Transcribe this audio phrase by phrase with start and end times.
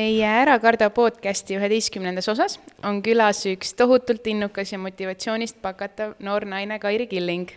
[0.00, 2.54] meie Ära karda podcasti üheteistkümnendas osas
[2.86, 7.50] on külas üks tohutult innukas ja motivatsioonist pakatav noor naine Kairi Killing.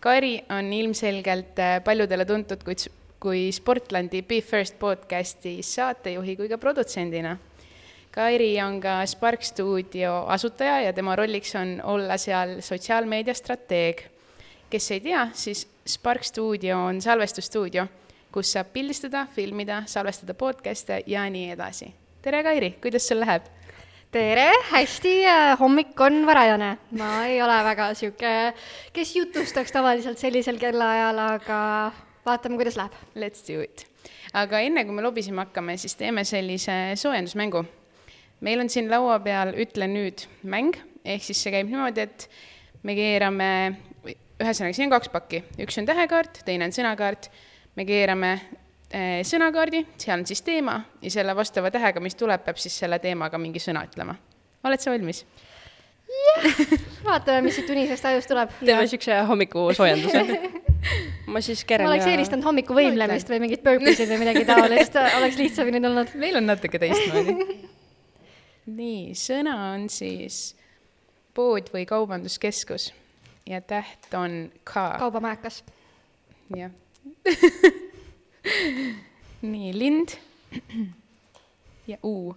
[0.00, 2.78] Kairi on ilmselgelt äh, paljudele tuntud kui,
[3.20, 7.34] kui Sportlandi Be First podcasti saatejuhi kui ka produtsendina.
[8.14, 14.06] Kairi on ka Spark stuudio asutaja ja tema rolliks on olla seal sotsiaalmeedia strateeg.
[14.70, 17.86] kes ei tea, siis Spark stuudio on salvestusstuudio
[18.36, 21.86] kus saab pildistada, filmida, salvestada podcast'e ja nii edasi.
[22.22, 23.46] tere, Kairi, kuidas sul läheb?
[24.12, 25.14] tere, hästi,
[25.60, 26.68] hommik on varajane.
[27.00, 28.32] ma ei ole väga sihuke,
[28.92, 31.60] kes jutustaks tavaliselt sellisel kellaajal, aga
[32.26, 32.92] vaatame, kuidas läheb.
[33.16, 33.86] Let's do it.
[34.34, 37.64] aga enne, kui me lobisema hakkame, siis teeme sellise soojendusmängu.
[38.40, 42.28] meil on siin laua peal Ütle nüüd mäng, ehk siis see käib niimoodi, et
[42.84, 43.50] me keerame,
[44.36, 47.32] ühesõnaga, siin on kaks pakki, üks on tähekaart, teine on sõnakaart
[47.76, 48.30] me keerame
[48.90, 52.98] eh, sõnakaardi, seal on siis teema ja selle vastava tähega, mis tuleb, peab siis selle
[53.02, 54.16] teemaga mingi sõna ütlema.
[54.66, 55.24] oled sa valmis?
[56.16, 56.60] jah,
[57.04, 58.54] vaatame, mis siit unisest ajust tuleb.
[58.62, 60.22] teeme niisuguse hommikusoojenduse
[61.32, 65.82] ma siis keren ma oleks eelistanud hommikuvõimlemist või mingit burpeesid või midagi taolist, oleks lihtsamini
[65.82, 66.14] tulnud.
[66.20, 67.36] meil on natuke teistmoodi.
[68.80, 70.54] nii, sõna on siis
[71.36, 72.92] pood või kaubanduskeskus
[73.46, 74.88] ja täht on ka.
[75.02, 75.62] kaubamajakas.
[76.54, 76.72] jah
[79.52, 80.08] nii, lind
[81.90, 82.36] ja U.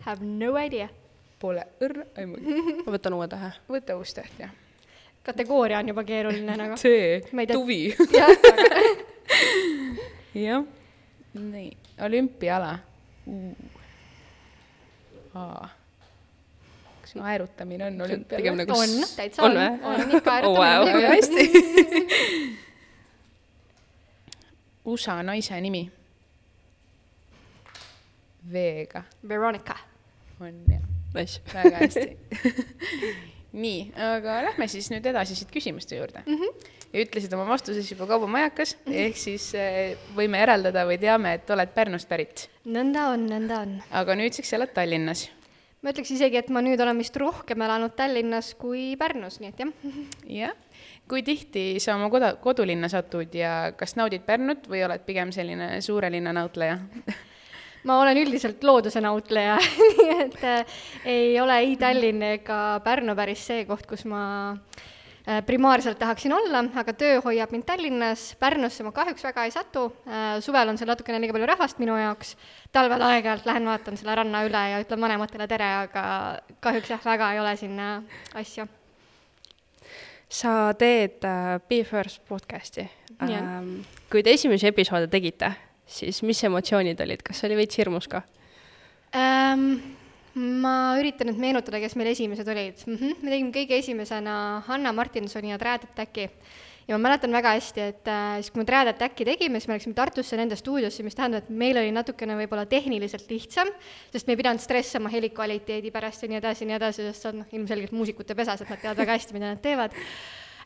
[0.00, 0.88] Have no idea.
[1.40, 2.54] Pole õrna aimugi.
[2.84, 3.50] ma võtan uue tähe.
[3.68, 4.52] võta uus täht, jah.
[5.24, 6.76] kategooria on juba keeruline nagu.
[6.80, 7.20] see,
[7.52, 7.94] tuvi.
[10.36, 10.64] jah.
[11.34, 11.70] nii,
[12.04, 12.72] olümpiaala
[15.36, 15.68] uh..
[17.02, 18.56] kas naerutamine on olümpiaala?
[18.64, 19.56] Nagu on, täitsa on.
[19.56, 20.88] on, on, ikka oh, wow.
[20.88, 21.42] väga hästi
[24.84, 25.90] USA naise nimi?
[28.52, 29.02] V-ga.
[29.28, 29.76] Veronica.
[30.40, 30.80] on jah.
[31.14, 31.40] Nice.
[31.54, 32.16] väga hästi
[33.64, 36.36] nii, aga lähme siis nüüd edasi siit küsimuste juurde mm.
[36.38, 36.68] -hmm.
[36.92, 39.00] ja ütlesid oma vastuses juba kaubamajakas mm, -hmm.
[39.06, 42.48] ehk siis eh, võime järeldada või teame, et oled Pärnust pärit.
[42.64, 43.82] nõnda on, nõnda on.
[43.90, 45.28] aga nüüdseks elad Tallinnas.
[45.82, 49.58] ma ütleks isegi, et ma nüüd olen vist rohkem elanud Tallinnas kui Pärnus, nii et
[49.58, 49.74] jah.
[50.24, 50.54] jah
[51.10, 55.80] kui tihti sa oma koda, kodulinna satud ja kas naudid Pärnut või oled pigem selline
[55.82, 56.78] suure linna nautleja
[57.88, 59.58] ma olen üldiselt looduse nautleja
[59.98, 64.22] nii et äh, ei ole ei Tallinn ega Pärnu päris see koht, kus ma
[64.54, 69.88] äh, primaarselt tahaksin olla, aga töö hoiab mind Tallinnas, Pärnusse ma kahjuks väga ei satu.
[70.06, 72.36] Äh,, suvel on seal natukene liiga palju rahvast minu jaoks,
[72.72, 76.04] talvel aeg-ajalt lähen vaatan selle ranna üle ja ütlen vanematele tere, aga
[76.60, 77.94] kahjuks jah, väga ei ole sinna
[78.38, 78.68] asju
[80.30, 82.86] sa teed äh, Be First podcast'i
[83.22, 83.80] ähm,.
[84.10, 85.52] kui te esimesi episoode tegite,
[85.90, 88.22] siis mis emotsioonid olid, kas oli veits hirmus ka
[89.16, 89.96] ähm,?
[90.38, 92.96] ma üritan nüüd meenutada, kes meil esimesed olid mm.
[92.96, 93.22] -hmm.
[93.22, 96.28] me tegime kõige esimesena Hanna Martinsoni ja Trad Attacki
[96.90, 99.76] ja ma mäletan väga hästi, et äh, siis, kui me Trad Attacki tegime, siis me
[99.76, 103.70] läksime Tartusse nende stuudiosse, mis tähendab, et meil oli natukene võib-olla tehniliselt lihtsam,
[104.10, 107.22] sest me ei pidanud stressama heli kvaliteedi pärast ja nii edasi ja nii edasi, sest
[107.22, 109.94] see on noh, ilmselgelt muusikute pesas, et nad teavad väga hästi, mida nad teevad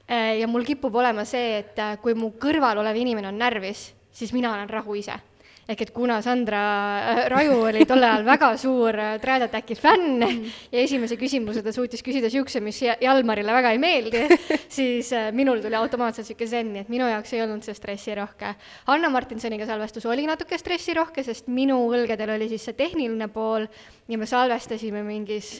[0.08, 0.40] äh,.
[0.40, 4.32] ja mul kipub olema see, et äh, kui mu kõrval olev inimene on närvis, siis
[4.32, 5.20] mina olen rahu ise
[5.68, 6.62] ehk et kuna Sandra
[7.00, 10.50] äh, Raju oli tol ajal väga suur äh, Trad Attacki fänn mm.
[10.74, 14.26] ja esimese küsimuse ta suutis küsida niisuguse, mis Jalmarile väga ei meeldi,
[14.78, 18.54] siis äh, minul tuli automaatselt niisugune zen, nii et minu jaoks ei olnud see stressirohke.
[18.92, 23.68] Anna Martinsoniga salvestus oli natuke stressirohke, sest minu õlgedel oli siis see tehniline pool
[24.08, 25.56] ja me salvestasime mingis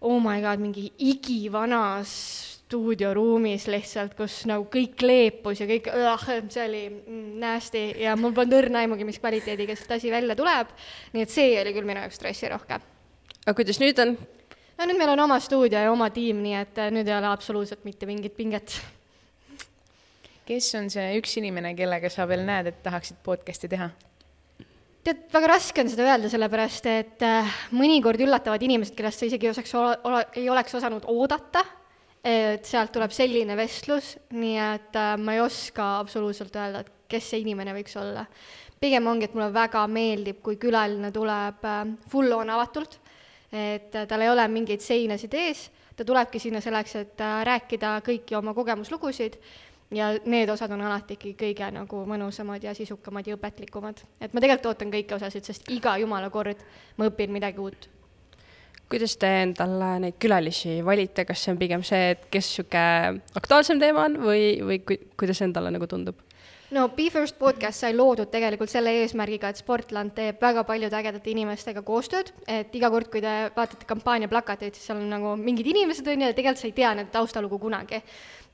[0.00, 5.88] oh my god, mingi igivanas stuudioruumis lihtsalt, kus nagu kõik kleepus ja kõik,
[6.52, 6.82] see oli
[7.42, 10.70] nasty ja mul polnud õrna aimugi, mis kvaliteediga sealt asi välja tuleb.
[11.12, 12.78] nii et see oli küll minu jaoks stressirohke.
[13.42, 14.14] aga kuidas nüüd on?
[14.78, 17.32] no nüüd meil on oma stuudio ja oma tiim, nii et äh, nüüd ei ole
[17.32, 18.76] absoluutselt mitte mingit pinget.
[20.46, 23.90] kes on see üks inimene, kellega sa veel näed, et tahaksid podcast'i teha?
[25.02, 29.50] tead, väga raske on seda öelda, sellepärast et äh, mõnikord üllatavad inimesed, kellest sa isegi
[29.50, 29.74] ei osaks,
[30.38, 31.66] ei oleks osanud oodata
[32.24, 37.30] et sealt tuleb selline vestlus, nii et äh, ma ei oska absoluutselt öelda, et kes
[37.32, 38.26] see inimene võiks olla.
[38.80, 42.98] pigem ongi, et mulle väga meeldib, kui külaline tuleb äh, full on avatult,
[43.52, 48.36] et äh, tal ei ole mingeid seinasid ees, ta tulebki sinna selleks, et rääkida kõiki
[48.36, 49.36] oma kogemuslugusid
[49.96, 54.04] ja need osad on alati ikkagi kõige nagu mõnusamad ja sisukamad ja õpetlikumad.
[54.20, 56.62] et ma tegelikult ootan kõiki osasid, sest iga jumala kord
[56.96, 57.88] ma õpin midagi uut
[58.90, 63.80] kuidas te endale neid külalisi valite, kas see on pigem see, et kes niisugune aktuaalsem
[63.82, 66.18] teema on või, või ku, kuidas endale nagu tundub?
[66.70, 71.32] No Be First podcast sai loodud tegelikult selle eesmärgiga, et Sportland teeb väga paljude ägedate
[71.32, 75.70] inimestega koostööd, et iga kord, kui te vaatate kampaania plakateid, siis seal on nagu mingid
[75.72, 78.02] inimesed, on ju, ja tegelikult sa ei tea nende taustalugu kunagi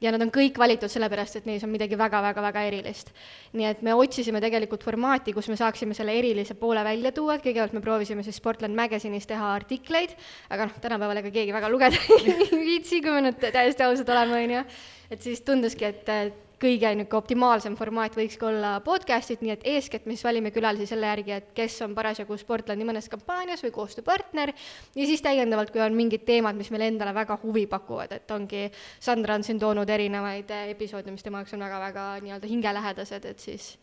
[0.01, 3.13] ja nad on kõik valitud sellepärast, et neis on midagi väga-väga-väga erilist.
[3.57, 7.45] nii et me otsisime tegelikult formaati, kus me saaksime selle erilise poole välja tuua, et
[7.45, 10.17] kõigepealt me proovisime siis Sportland Magazine'is teha artikleid,
[10.51, 14.43] aga noh, tänapäeval ega keegi väga lugeda ei viitsi, kui me nüüd täiesti ausad oleme,
[14.43, 14.67] on ju.
[15.11, 20.15] et siis tunduski, et kõige niisugune optimaalsem formaat võikski olla podcast'id, nii et eeskätt me
[20.15, 24.55] siis valime külalisi selle järgi, et kes on parasjagu Sportlandi mõnes kampaanias või koostööpartner,
[24.97, 28.67] ja siis täiendavalt, kui on mingid teemad, mis meile endale väga huvi pakuvad, et ongi,
[29.01, 33.75] Sandra on siin toonud erinevaid episoode, mis tema jaoks on väga-väga nii-öelda hingelähedased, et siis,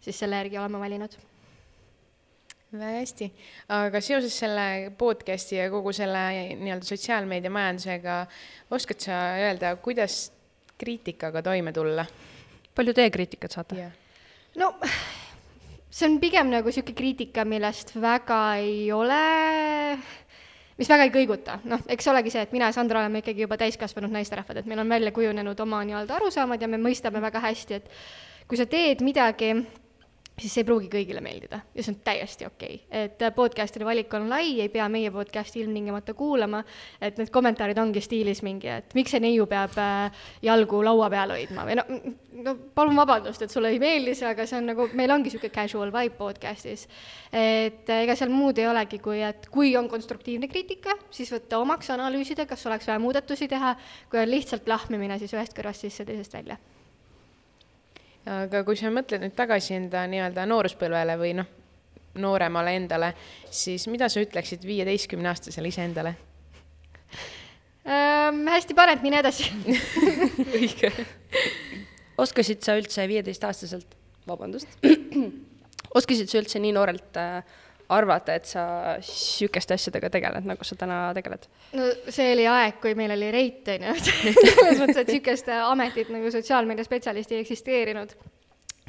[0.00, 1.18] siis selle järgi oleme valinud.
[2.70, 3.26] Väga hästi,
[3.74, 6.28] aga seoses selle podcast'i ja kogu selle
[6.60, 8.20] nii-öelda sotsiaalmeedia majandusega,
[8.70, 10.28] oskad sa öelda, kuidas
[10.80, 12.06] kriitikaga toime tulla?
[12.74, 13.92] palju teie kriitikat saate yeah.?
[14.56, 14.72] no
[15.90, 19.20] see on pigem nagu niisugune kriitika, millest väga ei ole,
[20.78, 23.58] mis väga ei kõiguta, noh, eks olegi see, et mina ja Sandra oleme ikkagi juba
[23.60, 27.80] täiskasvanud naisterahvad, et meil on välja kujunenud oma nii-öelda arusaamad ja me mõistame väga hästi,
[27.80, 27.90] et
[28.48, 29.52] kui sa teed midagi,
[30.40, 32.80] siis see ei pruugi kõigile meeldida ja see on täiesti okei.
[32.86, 33.04] Okay..
[33.04, 36.62] et podcast'ide valik on lai, ei pea meie podcast'i ilmtingimata kuulama,
[37.00, 41.34] et need kommentaarid ongi stiilis mingi, et miks see neiu peab äh, jalgu laua peal
[41.34, 41.86] hoidma või no,
[42.46, 45.54] no palun vabandust, et sulle ei meeldi see, aga see on nagu, meil ongi niisugune
[45.54, 46.86] casual vibe podcast'is.
[47.36, 51.92] et ega seal muud ei olegi, kui et kui on konstruktiivne kriitika, siis võtta omaks,
[51.94, 53.76] analüüsida, kas oleks vaja muudatusi teha,
[54.10, 56.58] kui on lihtsalt lahmimine, siis ühest kõrvast sisse, teisest välja
[58.28, 61.48] aga kui sa mõtled nüüd tagasi enda nii-öelda nooruspõlvele või noh,
[62.20, 63.12] nooremale endale,
[63.50, 66.14] siis mida sa ütleksid viieteistkümneaastasele iseendale
[67.86, 68.42] ähm,?
[68.50, 69.46] hästi parem, mine edasi
[70.58, 70.92] õige.
[72.18, 73.96] oskasid sa üldse viieteistaastaselt,
[74.28, 74.68] vabandust
[75.98, 77.42] oskasid sa üldse nii noorelt äh,
[77.90, 78.64] arvata, et sa
[79.04, 81.46] sihukeste asjadega tegeled, nagu sa täna tegeled?
[81.76, 86.12] no see oli aeg, kui meil oli reit, on ju, selles mõttes, et sihukest ametit
[86.14, 88.14] nagu sotsiaalmeediaspetsialist ei eksisteerinud.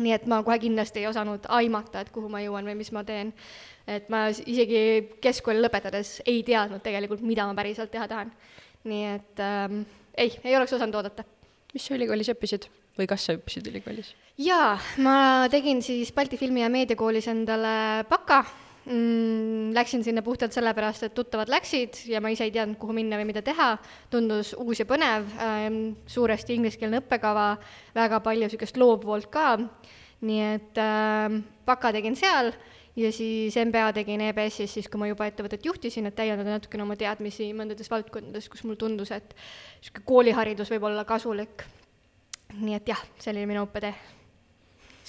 [0.01, 3.03] nii et ma kohe kindlasti ei osanud aimata, et kuhu ma jõuan või mis ma
[3.07, 3.33] teen.
[3.87, 8.31] et ma isegi keskkooli lõpetades ei teadnud tegelikult, mida ma päriselt teha tahan.
[8.83, 9.83] nii et ähm,
[10.17, 11.25] ei, ei oleks osanud oodata.
[11.73, 14.15] mis sa ülikoolis õppisid või kas sa õppisid ülikoolis?
[14.41, 18.43] jaa, ma tegin siis Balti Filmi- ja Meediakoolis endale baka
[18.85, 19.73] mm,?
[19.73, 23.29] Läksin sinna puhtalt sellepärast, et tuttavad läksid ja ma ise ei teadnud, kuhu minna või
[23.29, 23.77] mida teha.
[24.09, 27.55] tundus uus ja põnev ähm,, suuresti ingliskeelne õppekava,
[27.95, 29.57] väga palju niisugust loovpoolt ka.
[30.21, 32.51] nii et ähm, baka tegin seal
[32.95, 36.97] ja siis MBA tegin EBS-is siis, kui ma juba ettevõtet juhtisin, et täiendada natukene oma
[36.99, 39.35] teadmisi mõndades valdkondades, kus mulle tundus, et
[39.79, 41.63] niisugune kooliharidus võib olla kasulik.
[42.59, 44.20] nii et jah, see oli minu õppetee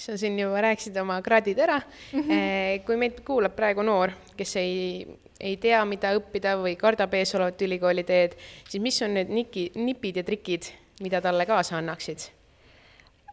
[0.03, 2.19] sa siin juba rääkisid oma kraadid ära mm.
[2.19, 2.85] -hmm.
[2.85, 5.07] kui meid kuulab praegu noor, kes ei,
[5.39, 8.37] ei tea, mida õppida või kardab ees olevat ülikooli teed,
[8.69, 10.71] siis mis on need niki, nipid ja trikid,
[11.01, 12.31] mida talle kaasa annaksid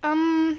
[0.06, 0.58] um,?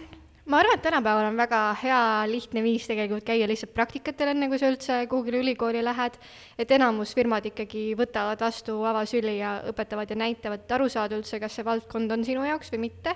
[0.51, 4.59] ma arvan, et tänapäeval on väga hea lihtne viis tegelikult käia lihtsalt praktikatel, enne kui
[4.59, 6.17] sa üldse kuhugile ülikooli lähed,
[6.59, 11.55] et enamus firmad ikkagi võtavad vastu avasüli ja õpetavad ja näitavad, aru saada üldse, kas
[11.55, 13.15] see valdkond on sinu jaoks või mitte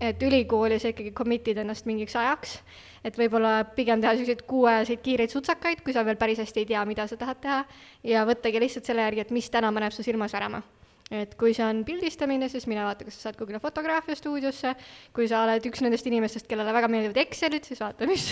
[0.00, 2.58] et ülikooli sa ikkagi commit'id ennast mingiks ajaks,
[3.06, 6.82] et võib-olla pigem teha niisuguseid kuuajaseid kiireid sutsakaid, kui sa veel päris hästi ei tea,
[6.88, 7.60] mida sa tahad teha,
[8.04, 10.62] ja võttagi lihtsalt selle järgi, et mis täna paneb su silma särama.
[11.06, 14.72] et kui see on pildistamine, siis mine vaata, kas sa saad kuhugile fotograafiastuudiosse,
[15.14, 18.24] kui sa oled üks nendest inimestest, kellele väga meeldivad Excelid, siis vaata, mis,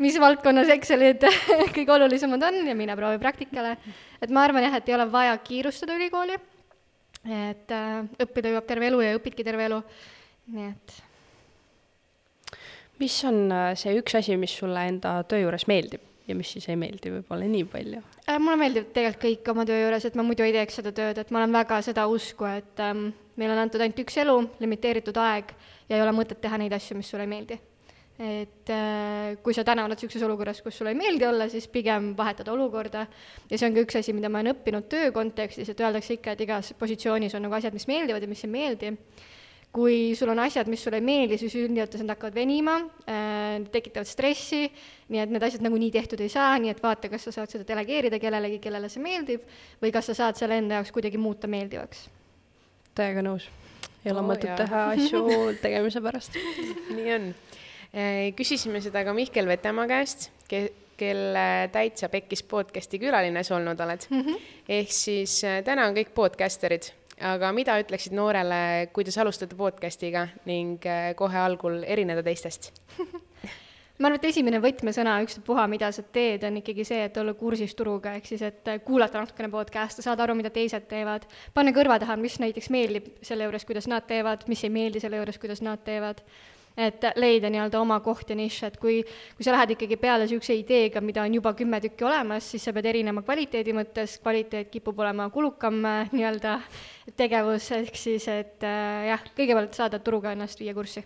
[0.00, 1.28] mis valdkonnas Excelid
[1.76, 3.76] kõige olulisemad on ja mine proovi praktikale.
[4.24, 6.40] et ma arvan jah, et ei ole vaja kiirustada ülikooli,
[7.28, 9.82] et äh, õppida jõuab terve elu ja õpidki terve elu
[10.52, 10.94] nii et.
[13.02, 16.66] Mis on äh, see üks asi, mis sulle enda töö juures meeldib ja mis siis
[16.72, 18.38] ei meeldi võib-olla nii palju äh,?
[18.38, 21.30] mulle meeldib tegelikult kõik oma töö juures, et ma muidu ei teeks seda tööd, et
[21.34, 23.10] ma olen väga seda usku, et ähm,
[23.40, 25.54] meil on antud ainult üks elu, limiteeritud aeg
[25.90, 27.58] ja ei ole mõtet teha neid asju, mis sulle ei meeldi.
[28.14, 32.12] et äh, kui sa täna oled niisuguses olukorras, kus sulle ei meeldi olla, siis pigem
[32.16, 33.06] vahetada olukorda
[33.50, 36.36] ja see on ka üks asi, mida ma olen õppinud töö kontekstis, et öeldakse ikka,
[36.36, 38.96] et igas positsioonis on nagu asjad, mis meeldivad ja mis ei meeldi
[39.74, 42.76] kui sul on asjad, mis sulle ei meeldi, siis üldjuhul nad hakkavad venima
[43.10, 44.68] äh,, tekitavad stressi,
[45.10, 47.66] nii et need asjad nagunii tehtud ei saa, nii et vaata, kas sa saad seda
[47.72, 49.42] delegeerida kellelegi, kellele see meeldib,
[49.82, 52.06] või kas sa saad selle enda jaoks kuidagi muuta meeldivaks.
[52.94, 53.48] täiega nõus.
[54.04, 55.26] ei ole oh, mõtet teha asju
[55.64, 56.38] tegemise pärast
[56.94, 57.28] nii on.
[57.94, 63.80] Äh, küsisime seda ka Mihkel Vetemaa käest, ke-, kelle Täitsa Pekkis podcasti külaline sa olnud
[63.80, 64.20] oled mm.
[64.20, 64.50] -hmm.
[64.68, 70.82] ehk siis äh, täna on kõik podcasterid aga mida ütleksid noorele, kuidas alustada podcast'iga ning
[70.86, 72.72] äh, kohe algul erineda teistest?
[73.98, 77.76] ma arvan, et esimene võtmesõna, ükstapuha, mida sa teed, on ikkagi see, et olla kursis
[77.78, 82.18] turuga, ehk siis et kuulata natukene podcast'e, saada aru, mida teised teevad, panna kõrva taha,
[82.18, 85.84] mis näiteks meeldib selle juures, kuidas nad teevad, mis ei meeldi selle juures, kuidas nad
[85.86, 86.24] teevad
[86.76, 89.00] et leida nii-öelda oma koht ja nišš, et kui,
[89.36, 92.74] kui sa lähed ikkagi peale niisuguse ideega, mida on juba kümme tükki olemas, siis sa
[92.74, 96.58] pead erinema kvaliteedi mõttes, kvaliteet kipub olema kulukam äh, nii-öelda
[97.16, 101.04] tegevus, ehk siis et äh, jah, kõigepealt saada turuga ennast viia kurssi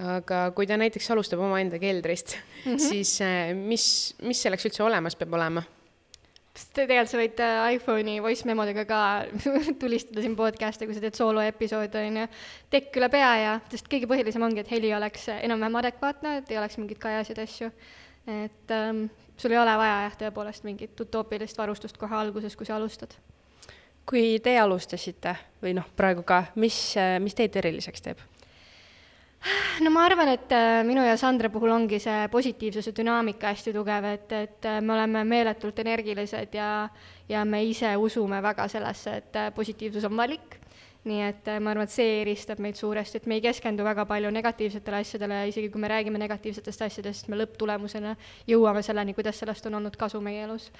[0.00, 2.78] aga kui ta näiteks alustab omaenda keldrist mm, -hmm.
[2.80, 5.62] siis äh, mis, mis selleks üldse olemas peab olema?
[6.52, 9.00] Sest tegelikult sa võid äh, iPhone'i voice memodega ka
[9.80, 12.28] tulistada siin podcast'e, kui sa teed sooloepisoode, on ju,
[12.72, 16.60] tekk üle pea ja, sest kõige põhilisem ongi, et heli oleks enam-vähem adekvaatne, et ei
[16.60, 17.70] oleks mingeid kajasid asju.
[18.28, 19.06] et ähm,
[19.36, 23.16] sul ei ole vaja jah, tõepoolest mingit utoopilist varustust kohe alguses, kui sa alustad.
[24.06, 28.20] kui teie alustasite või noh, praegu ka, mis, mis teid eriliseks teeb?
[29.80, 34.06] No ma arvan, et äh, minu ja Sandra puhul ongi see positiivsuse dünaamika hästi tugev,
[34.12, 36.88] et, et äh, me oleme meeletult energilised ja,
[37.28, 40.58] ja me ise usume väga sellesse, et äh, positiivsus on valik.
[41.02, 44.30] nii et ma arvan, et see eristab meid suuresti, et me ei keskendu väga palju
[44.30, 48.12] negatiivsetele asjadele ja isegi kui me räägime negatiivsetest asjadest, me lõpptulemusena
[48.46, 50.70] jõuame selleni, kuidas sellest on olnud kasu meie elus.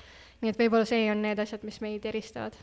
[0.42, 2.54] nii et võib-olla see on need asjad, mis meid eristavad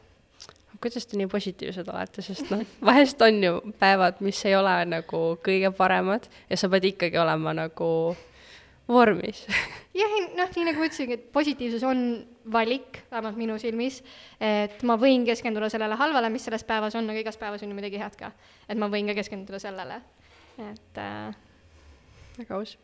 [0.82, 5.22] kuidas te nii positiivsed olete, sest noh, vahest on ju päevad, mis ei ole nagu
[5.46, 7.90] kõige paremad ja sa pead ikkagi olema nagu
[8.90, 9.44] vormis.
[10.02, 12.04] jah, noh, nii nagu ma ütlesingi, et positiivsus on
[12.50, 14.02] valik, vähemalt minu silmis,
[14.42, 17.78] et ma võin keskenduda sellele halvale, mis selles päevas on, aga igas päevas on ju
[17.78, 18.32] midagi head ka.
[18.68, 20.02] et ma võin ka keskenduda sellele,
[20.72, 21.36] et äh...
[22.40, 22.78] väga aus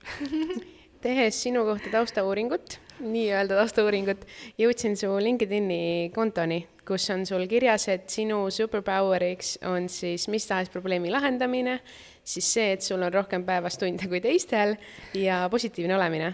[1.05, 4.25] tehes sinu kohta taustauuringut, nii-öelda taustauuringut,
[4.59, 10.71] jõudsin su LinkedIni kontoni, kus on sul kirjas, et sinu superpower'iks on siis mis tahes
[10.73, 11.79] probleemi lahendamine,
[12.25, 14.75] siis see, et sul on rohkem päevas tunde kui teistel
[15.17, 16.33] ja positiivne olemine.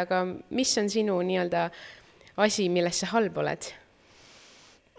[0.00, 1.68] aga mis on sinu nii-öelda
[2.40, 3.72] asi, milles sa halb oled?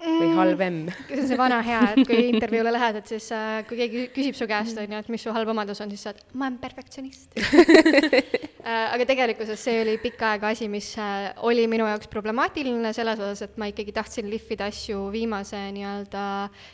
[0.04, 0.38] või mm.
[0.38, 4.08] halvem see on see vana hea, et kui intervjuule lähed, et siis äh, kui keegi
[4.16, 6.50] küsib su käest, on ju, et mis su halb omadus on, siis sa oled, ma
[6.50, 7.38] olen perfektsionist
[8.64, 13.42] aga tegelikkuses see oli pikka aega asi, mis äh, oli minu jaoks problemaatiline selles osas,
[13.44, 16.24] et ma ikkagi tahtsin lihvida asju viimase nii-öelda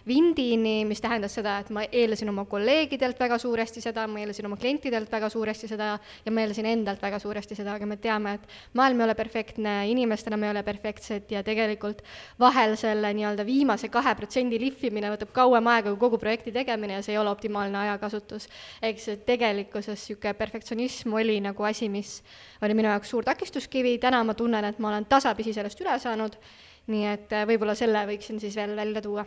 [0.07, 4.57] vindini, mis tähendas seda, et ma eelasin oma kolleegidelt väga suuresti seda, ma eelasin oma
[4.61, 5.91] klientidelt väga suuresti seda
[6.25, 9.75] ja ma eelasin endalt väga suuresti seda, aga me teame, et maailm ei ole perfektne,
[9.89, 12.03] inimestena me ei ole perfektsed ja tegelikult
[12.39, 17.01] vahel selle nii-öelda viimase kahe protsendi lihvimine võtab kauem aega kui kogu projekti tegemine ja
[17.05, 18.45] see ei ole optimaalne ajakasutus.
[18.81, 22.19] ehk siis tegelikkuses niisugune perfektsionism oli nagu asi, mis
[22.61, 26.35] oli minu jaoks suur takistuskivi, täna ma tunnen, et ma olen tasapisi sellest üle saanud,
[26.91, 29.25] nii et äh, võib-olla selle võiksin siis veel välja tuua.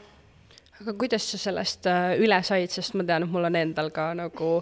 [0.82, 4.12] aga kuidas sa sellest äh, üle said, sest ma tean, et mul on endal ka
[4.18, 4.52] nagu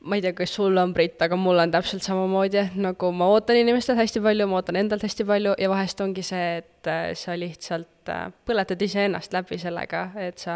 [0.00, 3.28] ma ei tea, kas sul on, Brit, aga mul on täpselt samamoodi, et nagu ma
[3.34, 7.12] ootan inimestelt hästi palju, ma ootan endalt hästi palju ja vahest ongi see, et äh,
[7.18, 8.14] sa lihtsalt
[8.48, 10.54] põletad iseennast läbi sellega, et sa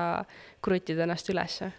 [0.64, 1.74] krutid ennast ülesse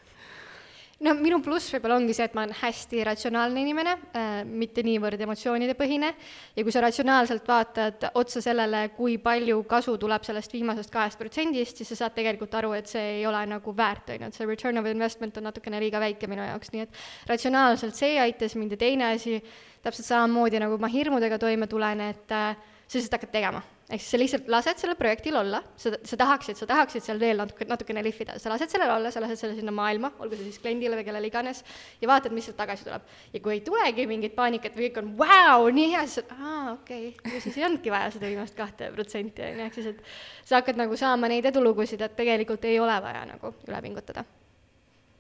[1.04, 5.20] no minu pluss võib-olla ongi see, et ma olen hästi ratsionaalne inimene äh,, mitte niivõrd
[5.25, 6.14] emotsioonide põhine,
[6.56, 11.82] ja kui sa ratsionaalselt vaatad otsa sellele, kui palju kasu tuleb sellest viimasest kahest protsendist,
[11.82, 14.48] siis sa saad tegelikult aru, et see ei ole nagu väärt, on ju, et see
[14.48, 18.75] return of investment on natukene liiga väike minu jaoks, nii et ratsionaalselt see aitas mind.
[18.75, 19.42] Ja teine asi,
[19.84, 22.56] täpselt samamoodi nagu ma hirmudega toime tulen, et äh,
[22.88, 26.58] sa lihtsalt hakkad tegema ehk siis sa lihtsalt lased sellel projektil olla, sa, sa tahaksid,
[26.58, 29.74] sa tahaksid seal veel natuke, natukene lihvida, sa lased sellel olla, sa lased selle sinna
[29.75, 31.62] maailma, olgu see siis kliendile või kellele iganes,
[32.01, 33.06] ja vaatad, mis sealt tagasi tuleb.
[33.34, 37.12] ja kui ei tulegi mingit paanikat või kõik on vau, nii hea, siis aa, okei
[37.12, 40.01] okay., ju siis ei olnudki vaja seda viimast kahte protsenti, on ju, ehk siis et
[40.42, 44.25] sa hakkad nagu saama neid edulugusid, et tegelikult ei ole vaja nagu üle pingutada.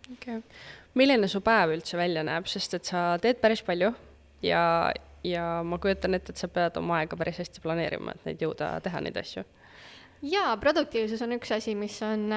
[0.09, 0.41] okei okay.,
[0.97, 3.93] milline su päev üldse välja näeb, sest et sa teed päris palju
[4.41, 4.65] ja
[5.25, 8.75] ja ma kujutan ette, et sa pead oma aega päris hästi planeerima, et neid jõuda
[8.85, 9.45] teha, neid asju.
[10.25, 12.27] jaa, produktiivsus on üks asi, mis on,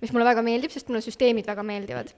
[0.00, 2.14] mis mulle väga meeldib, sest mulle süsteemid väga meeldivad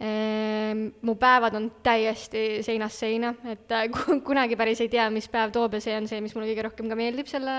[0.00, 3.88] mu päevad on täiesti seinast seina, et äh,
[4.28, 6.88] kunagi päris ei tea, mis päev toob ja see on see, mis mulle kõige rohkem
[6.88, 7.56] ka meeldib selle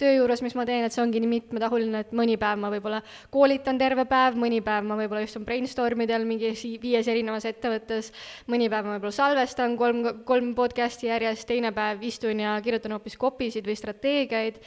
[0.00, 3.02] töö juures, mis ma teen, et see ongi nii mitmetahuline, et mõni päev ma võib-olla
[3.34, 8.08] koolitan terve päev, mõni päev ma võib-olla istun brainstorm idel mingis viies erinevas ettevõttes,
[8.48, 13.18] mõni päev ma võib-olla salvestan kolm, kolm podcast'i järjest, teine päev istun ja kirjutan hoopis
[13.20, 14.62] copy'sid või strateegiaid,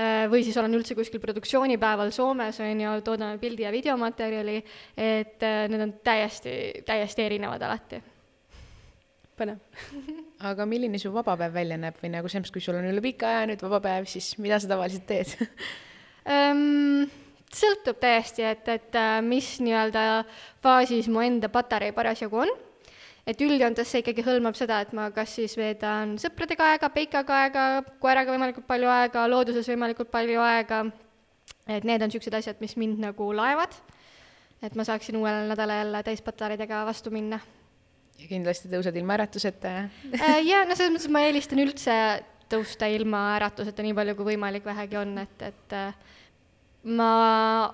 [0.00, 4.58] äh, või siis olen üldse kuskil produktsioonipäeval Soomes, on ju, toodame pildi- ja videomaterjali,
[4.96, 8.02] et äh, need on täiesti täiesti erinevad alati.
[9.40, 9.58] põnev
[10.50, 13.02] aga milline su vaba päev välja näeb või nagu selles mõttes, kui sul on üle
[13.04, 15.36] pika aja nüüd vaba päev, siis mida sa tavaliselt teed
[16.26, 17.08] um,?
[17.54, 20.24] sõltub täiesti, et, et äh, mis nii-öelda
[20.62, 22.52] faasis mu enda patarei parasjagu on.
[23.26, 27.64] et üldjoontes see ikkagi hõlmab seda, et ma kas siis veedan sõpradega aega, peikaga aega,
[28.02, 30.80] koeraga võimalikult palju aega, looduses võimalikult palju aega,
[31.68, 33.76] et need on niisugused asjad, mis mind nagu laevad,
[34.62, 37.40] et ma saaksin uuel nädalal jälle täispatareidega vastu minna.
[38.20, 39.84] Ja kindlasti tõused ilma äratuseta ja
[40.20, 41.94] Äh, ja no selles mõttes ma eelistan üldse
[42.50, 45.94] tõusta ilma äratuseta nii palju kui võimalik vähegi on, et, et äh,
[46.82, 47.10] ma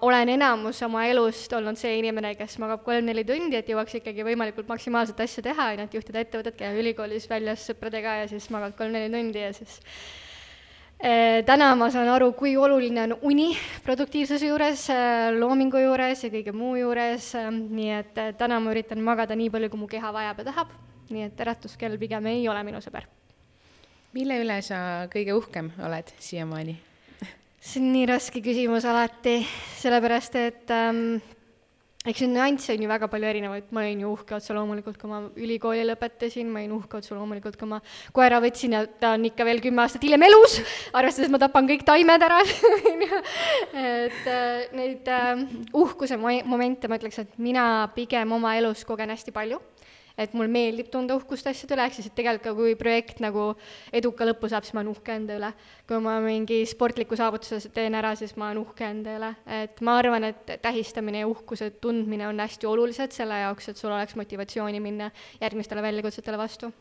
[0.03, 4.69] olen enamus oma elust olnud see inimene, kes magab kolm-neli tundi, et jõuaks ikkagi võimalikult
[4.71, 8.77] maksimaalset asja teha, on ju, et juhtida ettevõtet, käia ülikoolis väljas sõpradega ja siis magad
[8.79, 9.79] kolm-neli tundi ja siis
[10.99, 13.51] täna ma saan aru, kui oluline on uni
[13.85, 19.03] produktiivsuse juures, eh, loomingu juures ja kõige muu juures, eh, nii et täna ma üritan
[19.05, 20.73] magada nii palju, kui mu keha vajab ja tahab,
[21.11, 23.07] nii et äratuskell pigem ei ole minu sõber.
[24.17, 26.79] mille üle sa kõige uhkem oled siiamaani?
[27.61, 31.19] see on nii raske küsimus alati, sellepärast et ähm,
[32.07, 35.11] eks neid nüansse on ju väga palju erinevaid, ma olin ju uhke otse loomulikult, kui
[35.11, 37.81] ma ülikooli lõpetasin, ma olin uhke otse loomulikult, kui ma
[38.17, 40.59] koera võtsin ja ta on ikka veel kümme aastat hiljem elus,
[40.97, 42.43] arvestades ma tapan kõik taimed ära,
[43.87, 49.11] et äh, neid äh, uhkuse mo- momente ma ütleks, et mina pigem oma elus kogen
[49.15, 49.61] hästi palju
[50.17, 53.51] et mul meeldib tunda uhkust asjade üle, ehk siis et tegelikult ka kui projekt nagu
[53.95, 55.51] eduka lõpu saab, siis ma olen uhke enda üle.
[55.89, 59.31] kui ma mingi sportliku saavutuse teen ära, siis ma olen uhke enda üle.
[59.59, 63.93] et ma arvan, et tähistamine ja uhkuse tundmine on hästi olulised selle jaoks, et sul
[63.93, 66.73] oleks motivatsiooni minna järgmistele väljakutsetele vastu.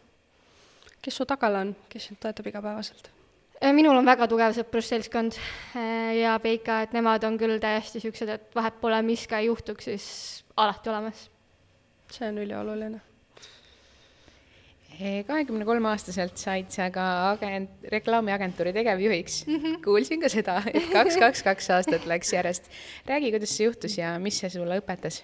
[1.01, 3.11] kes su tagal on, kes sind toetab igapäevaselt?
[3.63, 5.35] Äh, minul on väga tugev sõprusseltskond
[5.75, 9.51] äh, ja Peika, et nemad on küll täiesti niisugused, et vahet pole, mis ka ei
[9.51, 10.07] juhtuks, siis
[10.55, 11.29] alati olemas.
[12.11, 13.01] see on ülioluline
[15.27, 19.55] kahekümne kolme aastaselt said sa ka agent, reklaamiagentuuri tegevjuhiks mm.
[19.55, 19.79] -hmm.
[19.83, 22.69] kuulsin ka seda, et kaks, kaks, kaks aastat läks järjest.
[23.07, 25.23] räägi, kuidas see juhtus ja mis see sulle õpetas?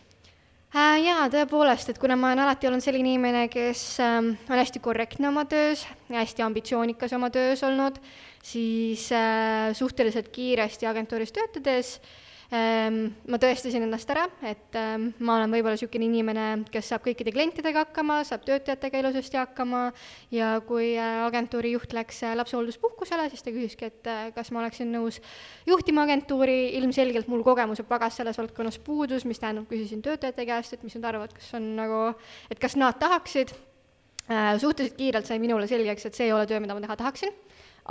[0.71, 4.79] Äh, jaa, tõepoolest, et kuna ma olen alati olnud selline inimene, kes ähm, on hästi
[4.79, 7.99] korrektne oma töös, hästi ambitsioonikas oma töös olnud,
[8.43, 15.53] siis äh, suhteliselt kiiresti agentuuris töötades ähm, ma tõestasin ennast ära, et ähm, ma olen
[15.53, 19.85] võib-olla niisugune inimene, kes saab kõikide klientidega hakkama, saab töötajatega ilusasti hakkama
[20.35, 24.59] ja kui äh, agentuuri juht läks äh, lapsehoolduspuhkusele, siis ta küsiski, et äh, kas ma
[24.65, 25.21] oleksin nõus
[25.69, 30.83] juhtima agentuuri, ilmselgelt mul kogemuse pagas selles valdkonnas puudus, mis tähendab, küsisin töötajate käest, et
[30.83, 32.03] mis nad arvavad, kas on nagu,
[32.51, 33.55] et kas nad tahaksid.
[34.61, 37.33] Suhteliselt kiirelt sai minule selgeks, et see ei ole töö, mida ma teha tahaksin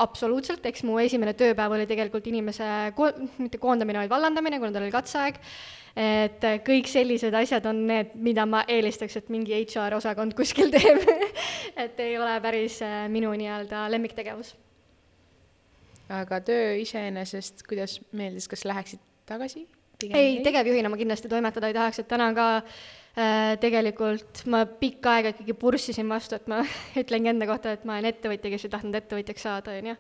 [0.03, 4.87] absoluutselt, eks mu esimene tööpäev oli tegelikult inimese ko-, mitte koondamine, vaid vallandamine, kuna tal
[4.87, 5.41] oli katseaeg,
[6.01, 11.05] et kõik sellised asjad on need, mida ma eelistaks, et mingi HR osakond kuskil teeb
[11.85, 14.55] et ei ole päris äh, minu nii-öelda lemmiktegevus.
[16.11, 19.67] aga töö iseenesest, kuidas meeldis, kas läheksid tagasi?
[20.01, 22.81] ei, tegevjuhina ma kindlasti toimetada ei tahaks, et täna ka äh,
[23.61, 26.63] tegelikult ma pikka aega ikkagi purssisin vastu, et ma
[27.03, 29.97] ütlengi enda kohta, et ma olen ettevõtja, kes ei tahtnud ettevõtjaks saada, on ju.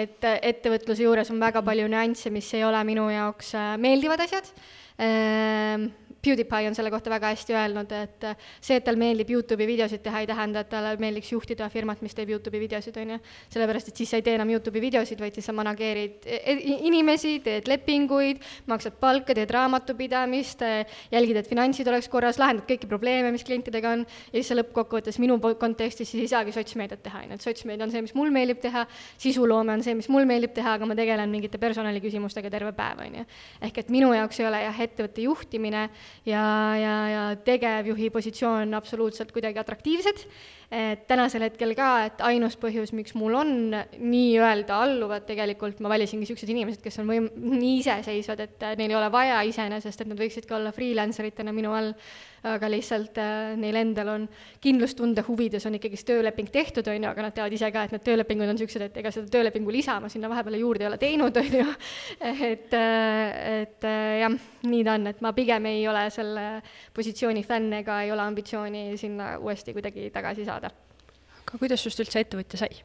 [0.00, 4.24] et äh, ettevõtluse juures on väga palju nüansse, mis ei ole minu jaoks äh, meeldivad
[4.26, 4.52] asjad.
[6.28, 8.26] PewDiePie on selle kohta väga hästi öelnud, et
[8.60, 12.16] see, et tal meeldib Youtube'i videosid teha, ei tähenda, et talle meeldiks juhtida firmat, mis
[12.16, 13.18] teeb Youtube'i videosid, on ju.
[13.54, 16.78] sellepärast, et siis sa ei tee enam Youtube'i videosid, vaid siis sa manageerid e- e-
[16.88, 20.64] inimesi, teed lepinguid, maksad palka, teed raamatupidamist,
[21.12, 25.20] jälgid, et finantsid oleks korras, lahendad kõiki probleeme, mis klientidega on, ja siis sa lõppkokkuvõttes
[25.22, 28.32] minu kontekstis siis ei saagi sotsmeediat teha, on ju, et sotsmeedia on see, mis mul
[28.34, 28.84] meeldib teha,
[29.20, 33.20] sisuloome on see, mis mul meeldib teha, aga ma tegelen mingite personaliküsimustega terve päev, on
[33.20, 33.26] ju.
[33.68, 35.88] ehk et minu jaoks ei ole jah, ettevõtte juhtimine
[36.26, 36.44] ja,
[36.76, 40.24] ja, ja tegevjuhi positsioon absoluutselt kuidagi atraktiivsed,
[40.68, 46.26] et tänasel hetkel ka, et ainus põhjus, miks mul on nii-öelda alluvad, tegelikult ma valisingi
[46.26, 50.20] niisugused inimesed, kes on võim-, nii iseseisvad, et neil ei ole vaja iseenesest, et nad
[50.20, 51.94] võiksid ka olla freelancer itena minu all,
[52.46, 54.26] aga lihtsalt äh, neil endal on
[54.62, 58.04] kindlustunde huvides on ikkagist tööleping tehtud, on ju, aga nad teavad ise ka, et need
[58.06, 61.40] töölepingud on niisugused, et ega seda töölepingu lisa ma sinna vahepeale juurde ei ole teinud,
[61.42, 61.66] on ju,
[62.28, 63.88] et, et
[64.22, 66.46] jah, nii ta on, et ma pigem ei ole selle
[66.94, 70.57] positsiooni fänn ega ei ole ambitsiooni sinna uuesti kuidagi tagasi saada.
[70.66, 72.82] Aga kuidas sinust üldse ettevõtja sai?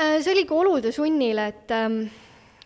[0.00, 2.02] Äh, see oligi olude sunnil, et ähm,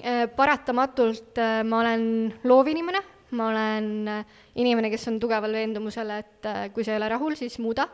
[0.00, 2.04] äh, paratamatult äh, ma olen
[2.44, 3.02] loovinimene,
[3.34, 4.24] ma olen äh,
[4.60, 7.88] inimene, kes on tugeval veendumusel, et äh, kui sa ei ole rahul, siis muuda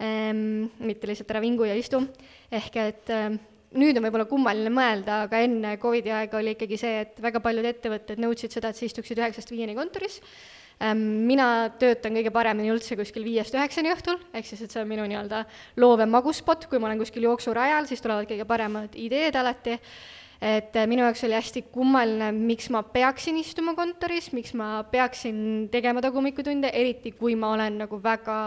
[0.00, 2.02] ähm,, mitte lihtsalt ära vingu ja istu,
[2.50, 3.30] ehk et äh,
[3.78, 7.68] nüüd on võib-olla kummaline mõelda, aga enne Covidi aega oli ikkagi see, et väga paljud
[7.68, 10.61] ettevõtted nõudsid seda, et sa istuksid üheksast viieni kontoris ähm,.
[10.92, 11.46] Mina
[11.78, 15.44] töötan kõige paremini üldse kuskil viiest üheksani õhtul, ehk siis, et see on minu nii-öelda
[15.82, 19.78] loov ja magus spot, kui ma olen kuskil jooksurajal, siis tulevad kõige paremad ideed alati
[20.42, 25.68] et äh, minu jaoks oli hästi kummaline, miks ma peaksin istuma kontoris, miks ma peaksin
[25.70, 28.38] tegema tagumikutunde, eriti kui ma olen nagu väga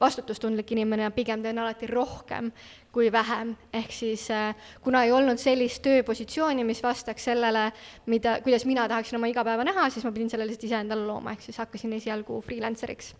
[0.00, 2.52] vastutustundlik inimene ja pigem teen alati rohkem
[2.92, 4.52] kui vähem, ehk siis äh,
[4.84, 7.68] kuna ei olnud sellist tööpositsiooni, mis vastaks sellele,
[8.12, 11.48] mida, kuidas mina tahaksin oma igapäeva näha, siis ma pidin selle lihtsalt iseendale looma, ehk
[11.48, 13.14] siis hakkasin esialgu freelancer'iks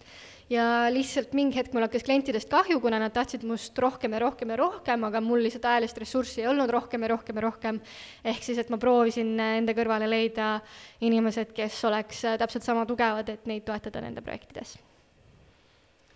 [0.52, 4.52] ja lihtsalt mingi hetk mul hakkas klientidest kahju, kuna nad tahtsid must rohkem ja rohkem
[4.54, 7.80] ja rohkem, aga mul lihtsalt ajalist ressurssi ei olnud rohkem ja rohkem ja rohkem.
[8.24, 10.58] ehk siis, et ma proovisin enda kõrvale leida
[11.04, 14.78] inimesed, kes oleks täpselt sama tugevad, et neid toetada nende projektides.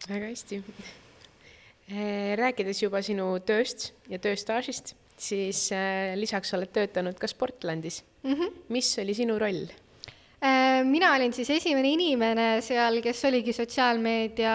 [0.08, 0.62] väga hästi.
[1.92, 8.34] Eh, rääkides juba sinu tööst ja tööstaažist, siis eh, lisaks oled töötanud ka Sportlandis mm.
[8.34, 8.52] -hmm.
[8.68, 9.66] mis oli sinu roll?
[10.42, 14.54] Äh, mina olin siis esimene inimene seal, kes oligi sotsiaalmeedia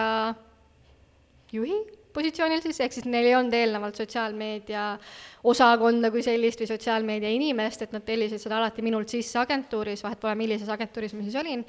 [1.52, 1.78] juhi
[2.18, 4.84] positsioonil siis, ehk siis neil ei olnud eelnevalt sotsiaalmeedia
[5.48, 10.20] osakonda kui sellist või sotsiaalmeedia inimest, et nad tellisid seda alati minult sisse agentuuris, vahet
[10.20, 11.64] pole, millises agentuuris ma siis olin,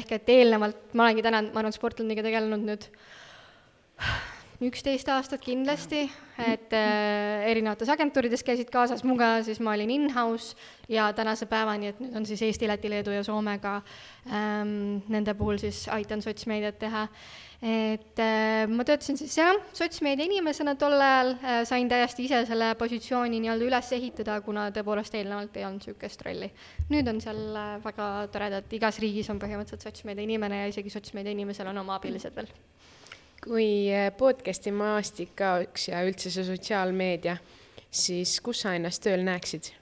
[0.00, 2.90] ehk et eelnevalt, ma olengi täna, ma arvan, Sportlandiga tegelenud nüüd
[4.60, 6.02] üksteist aastat kindlasti,
[6.40, 10.56] et äh, erinevates agentuurides käisid kaasas muga, siis ma olin in-house
[10.92, 13.78] ja tänase päevani, et nüüd on siis Eesti, Läti, Leedu ja Soomega
[14.28, 17.06] ähm,, nende puhul siis aitan sotsmeediat teha.
[17.60, 22.74] et äh, ma töötasin siis jah, sotsmeedia inimesena tol ajal äh,, sain täiesti ise selle
[22.80, 26.52] positsiooni nii-öelda üles ehitada, kuna tõepoolest eelnevalt ei olnud niisugust rolli.
[26.92, 30.92] nüüd on seal äh, väga tore, et igas riigis on põhimõtteliselt sotsmeedia inimene ja isegi
[30.92, 32.52] sotsmeedia inimesel on oma abilised veel
[33.44, 37.38] kui äh, podcast'i maastik ka üks ja üldse see sotsiaalmeedia,
[37.90, 39.72] siis kus sa ennast tööl näeksid?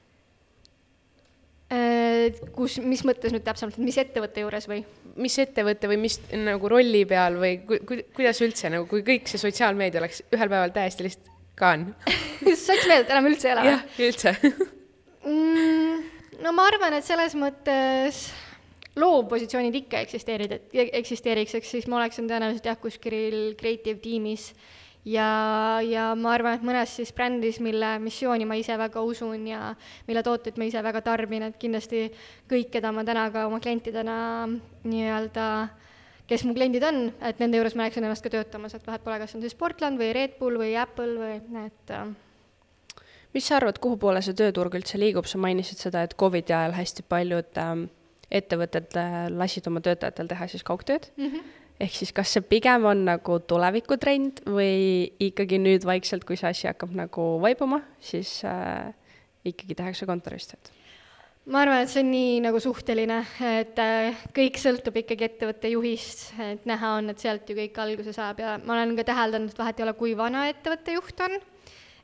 [1.75, 4.85] Äh, kus, mis mõttes nüüd täpsemalt, mis ettevõtte juures või?
[5.19, 9.27] mis ettevõte või mis nagu rolli peal või ku, ku, kuidas üldse nagu, kui kõik
[9.27, 11.95] see sotsiaalmeedia oleks ühel päeval täiesti lihtsalt gone
[12.69, 14.35] sotsmeediat enam üldse ei ole jah, üldse
[15.27, 16.05] mm,.
[16.45, 18.29] no ma arvan, et selles mõttes
[19.01, 24.53] loovpositsioonid ikka eksisteerid, et eksisteeriks, eks siis ma oleksin tõenäoliselt jah, kuskil creative tiimis.
[25.09, 29.71] Ja, ja ma arvan, et mõnes siis brändis, mille missiooni ma ise väga usun ja
[30.09, 32.09] mille tooteid ma ise väga tarbin, et kindlasti
[32.51, 34.19] kõik, keda ma täna ka oma klientidena
[34.85, 35.47] nii-öelda
[36.29, 39.17] kes mu kliendid on, et nende juures ma näeksin ennast ka töötamas, et vahet pole,
[39.23, 42.11] kas on siis Portland või Red Bull või Apple või et äh,
[43.35, 46.77] mis sa arvad, kuhu poole see tööturg üldse liigub, sa mainisid seda, et Covidi ajal
[46.77, 47.87] hästi paljud ähm,
[48.31, 48.97] ettevõtted
[49.33, 51.27] lasid oma töötajatel teha siis kaugtööd mm.
[51.27, 51.45] -hmm.
[51.81, 56.69] ehk siis kas see pigem on nagu tulevikutrend või ikkagi nüüd vaikselt, kui see asi
[56.69, 58.93] hakkab nagu vaibuma, siis äh,
[59.45, 60.73] ikkagi tehakse kontoris tööd?
[61.49, 66.35] ma arvan, et see on nii nagu suhteline, et äh, kõik sõltub ikkagi ettevõtte juhist,
[66.45, 69.63] et näha on, et sealt ju kõik alguse saab ja ma olen ka täheldanud, et
[69.63, 71.39] vahet ei ole, kui vana ettevõtte juht on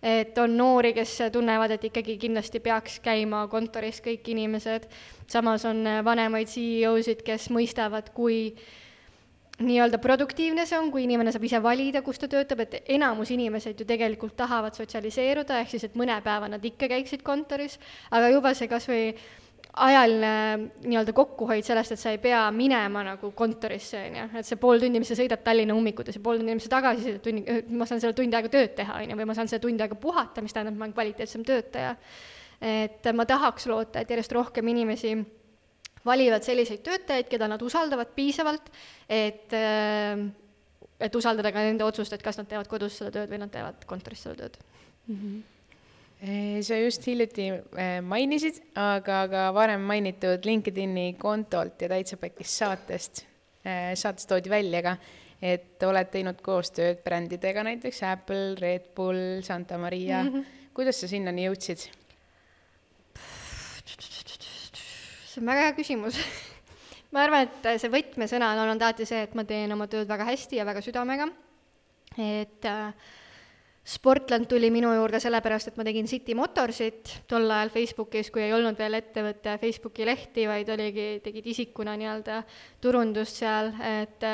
[0.04, 4.88] et on noori, kes tunnevad, et ikkagi kindlasti peaks käima kontoris kõik inimesed,
[5.32, 8.50] samas on vanemaid CEO-sid, kes mõistavad, kui
[9.62, 13.80] nii-öelda produktiivne see on, kui inimene saab ise valida, kus ta töötab, et enamus inimesed
[13.80, 17.78] ju tegelikult tahavad sotsialiseeruda, ehk siis et mõne päeva nad ikka käiksid kontoris,
[18.10, 19.14] aga juba see kas või
[19.74, 20.30] ajaline
[20.84, 24.82] nii-öelda kokkuhoid sellest, et sa ei pea minema nagu kontorisse, on ju, et see pool
[24.82, 27.42] tundi, mis sa sõidad Tallinna ummikutes ja pool tundi, mis sa tagasi sõidad tunni,
[27.74, 29.98] ma saan selle tund aega tööd teha, on ju, või ma saan selle tund aega
[29.98, 31.96] puhata, mis tähendab, ma olen kvaliteetsem töötaja.
[32.64, 35.16] et ma tahaks loota, et järjest rohkem inimesi
[36.06, 38.70] valivad selliseid töötajaid, keda nad usaldavad piisavalt,
[39.08, 39.52] et
[41.04, 43.82] et usaldada ka nende otsust, et kas nad teevad kodus seda tööd või nad teevad
[43.90, 44.60] kontoris seda tööd
[45.08, 45.16] mm.
[45.16, 45.53] -hmm
[46.64, 53.24] sa just hiljuti eh, mainisid, aga ka varem mainitud LinkedIni kontolt ja Täitsa Pekkis saatest,
[53.64, 54.94] eh, saates toodi välja ka,
[55.44, 60.32] et oled teinud koostööd brändidega, näiteks Apple, Red Bull, Santa Maria mm.
[60.32, 60.70] -hmm.
[60.74, 61.90] kuidas sa sinnani jõudsid?
[65.34, 66.18] see on väga hea küsimus
[67.12, 70.24] ma arvan, et see võtmesõna on olnud alati see, et ma teen oma tööd väga
[70.30, 71.28] hästi ja väga südamega.
[72.18, 72.94] et äh,
[73.84, 78.54] Sportland tuli minu juurde sellepärast, et ma tegin City Motorsit tol ajal Facebookis, kui ei
[78.56, 82.38] olnud veel ettevõtte Facebooki lehti, vaid oligi, tegid isikuna nii-öelda
[82.80, 84.24] turundust seal, et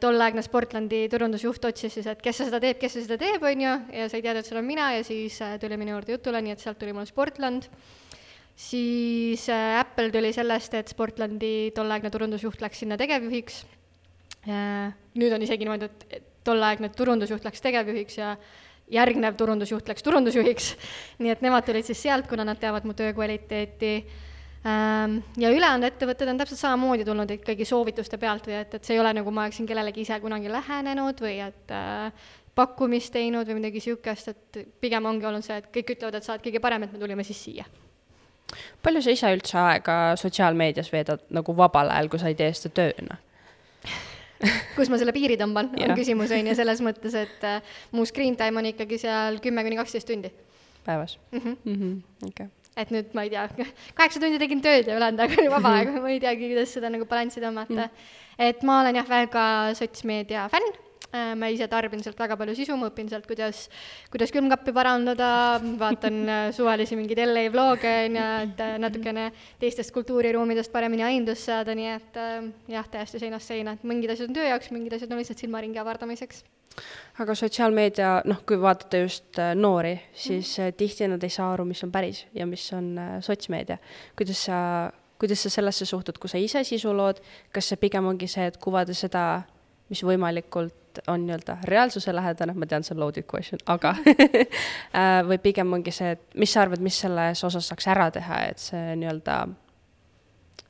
[0.00, 4.06] tolleaegne Sportlandi turundusjuht otsis siis, et kes seda teeb, kes seda teeb, on ju, ja
[4.08, 6.62] sai teada, et see olen mina ja siis äh, tuli minu juurde jutule, nii et
[6.64, 7.68] sealt tuli mul Sportland.
[8.56, 13.66] siis äh, Apple tuli sellest, et Sportlandi tolleaegne turundusjuht läks sinna tegevjuhiks.
[14.46, 18.36] Nüüd on isegi niimoodi, et tolleaegne turundusjuht läks tegevjuhiks ja
[18.92, 20.70] järgnev turundusjuht läks turundusjuhiks.
[21.22, 23.92] nii et nemad tulid siis sealt, kuna nad teavad mu töö kvaliteeti.
[24.66, 28.96] Ähm, ja ülejäänud ettevõtted on täpselt samamoodi tulnud ikkagi soovituste pealt või et, et see
[28.96, 33.60] ei ole nagu ma oleksin kellelegi ise kunagi lähenenud või et äh, pakkumist teinud või
[33.60, 36.86] midagi niisugust, et pigem ongi olnud see, et kõik ütlevad, et sa oled kõige parem,
[36.86, 37.68] et me tulime siis siia
[38.82, 42.74] palju sa ise üldse aega sotsiaalmeedias veedad nagu vabal ajal, kui sa ei tee seda
[42.80, 43.18] tööna?
[44.76, 48.36] Kus ma selle piiri tõmban, on küsimus, on ju, selles mõttes, et äh, mu screen
[48.38, 50.32] time on ikkagi seal kümme kuni kaksteist tundi
[50.86, 51.38] päevas mm.
[51.38, 51.56] -hmm.
[51.64, 52.28] mm -hmm.
[52.28, 52.46] okay.
[52.76, 53.48] et nüüd ma ei tea,
[53.98, 56.90] kaheksa tundi tegin tööd ja ülejäänud aega oli vaba aeg, ma ei teagi, kuidas seda
[56.90, 57.90] nagu balanssi tõmmata mm..
[58.38, 60.76] et ma olen jah, väga sotsmeedia fänn,
[61.12, 63.66] ma ise tarbin sealt väga palju sisu, ma õpin sealt, kuidas,
[64.12, 65.28] kuidas külmkappi parandada,
[65.80, 69.28] vaatan äh, suvalisi mingeid LA vlog'e, on ju, et äh, natukene
[69.62, 74.30] teistest kultuuriruumidest paremini aimdust saada, nii et äh, jah, täiesti seinast seina, et mingid asjad
[74.30, 76.44] on töö jaoks, mingid asjad on lihtsalt silmaringi avardamiseks.
[77.22, 80.76] aga sotsiaalmeedia, noh, kui vaatate just äh, noori, siis mm.
[80.76, 83.78] tihti nad ei saa aru, mis on päris ja mis on äh, sotsmeedia.
[84.18, 84.58] kuidas sa,
[85.18, 88.58] kuidas sa sellesse suhtud, kui sa ise sisu lood, kas see pigem ongi see, et
[88.60, 89.46] kuvada seda,
[89.88, 90.74] mis võimalikult
[91.06, 95.94] on nii-öelda reaalsuse lähedane, ma tean, see on loaded question, aga äh, või pigem ongi
[95.94, 99.38] see, et mis sa arvad, mis selles osas saaks ära teha, et see nii-öelda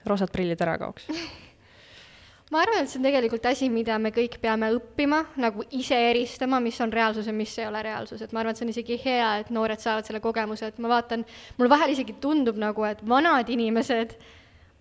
[0.07, 1.09] roosad prillid ära kaoks?
[2.53, 6.61] ma arvan, et see on tegelikult asi, mida me kõik peame õppima, nagu ise eristama,
[6.63, 8.99] mis on reaalsus ja mis ei ole reaalsus, et ma arvan, et see on isegi
[9.03, 11.27] hea, et noored saavad selle kogemuse, et ma vaatan,
[11.59, 14.15] mul vahel isegi tundub nagu, et vanad inimesed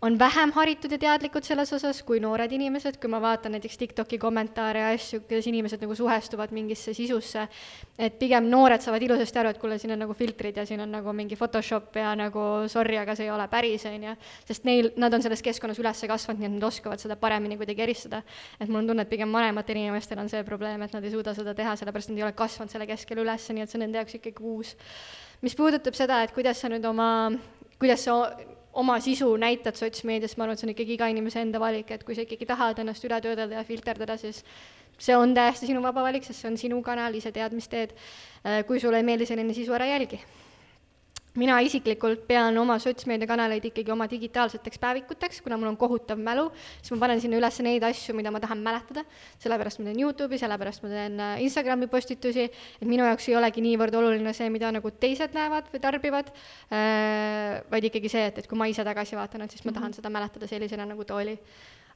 [0.06, 4.20] on vähem haritud ja teadlikud selles osas kui noored inimesed, kui ma vaatan näiteks TikToki
[4.22, 7.48] kommentaare ja asju, kuidas inimesed nagu suhestuvad mingisse sisusse,
[7.98, 10.92] et pigem noored saavad ilusasti aru, et kuule, siin on nagu filtrid ja siin on
[10.94, 14.16] nagu mingi Photoshop ja nagu sorry, aga see ei ole päris, on ju.
[14.46, 17.86] sest neil, nad on selles keskkonnas üles kasvanud, nii et nad oskavad seda paremini kuidagi
[17.88, 18.22] eristada.
[18.60, 21.34] et mul on tunne, et pigem vanematel inimestel on see probleem, et nad ei suuda
[21.34, 24.04] seda teha, sellepärast nad ei ole kasvanud selle keskel üles, nii et see on nende
[24.04, 24.76] jaoks ikkagi uus.
[25.42, 27.32] mis puudutab seda, et kuidas sa nüüd oma,
[27.80, 28.22] kuidas sa
[28.76, 32.04] oma sisu näitad sotsmeedias, ma arvan, et see on ikkagi iga inimese enda valik, et
[32.04, 34.44] kui sa ikkagi tahad ennast üle töödelda ja filterdada, siis
[35.00, 37.96] see on täiesti sinu vaba valik, sest see on sinu kanal, ise tead, mis teed.
[38.68, 40.20] kui sulle ei meeldi selline sisu, ära jälgi
[41.40, 46.48] mina isiklikult pean oma sotsmeediakanaleid ikkagi oma digitaalseteks päevikuteks, kuna mul on kohutav mälu,
[46.80, 49.04] siis ma panen sinna üles neid asju, mida ma tahan mäletada,
[49.44, 53.64] sellepärast ma teen Youtube'i, sellepärast ma teen äh, Instagrami postitusi, et minu jaoks ei olegi
[53.66, 58.48] niivõrd oluline see, mida nagu teised näevad või tarbivad äh,, vaid ikkagi see, et, et
[58.52, 61.36] kui ma ise tagasi vaatan, et siis ma tahan seda mäletada sellisena, nagu ta oli.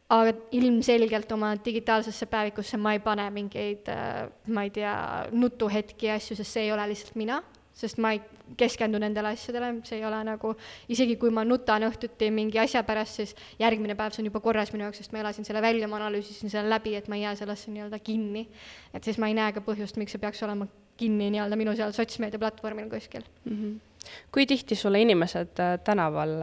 [0.10, 4.98] Aga ilmselgelt oma digitaalsesse päevikusse ma ei pane mingeid, äh, ma ei tea,
[5.32, 7.38] nutuhetki ja asju, sest see ei ole lihtsalt mina,
[7.80, 8.22] sest ma ei
[8.60, 10.54] keskendu nendele asjadele, see ei ole nagu,
[10.92, 14.74] isegi kui ma nutan õhtuti mingi asja pärast, siis järgmine päev see on juba korras
[14.74, 17.36] minu jaoks, sest ma elasin selle välja, ma analüüsisin selle läbi, et ma ei jää
[17.44, 18.48] sellesse nii-öelda kinni.
[18.94, 20.68] et siis ma ei näe ka põhjust, miks see peaks olema
[21.00, 23.56] kinni nii-öelda minu seal sotsmeediaplatvormil kuskil mm.
[23.56, 24.10] -hmm.
[24.32, 26.36] kui tihti sulle inimesed äh, tänaval,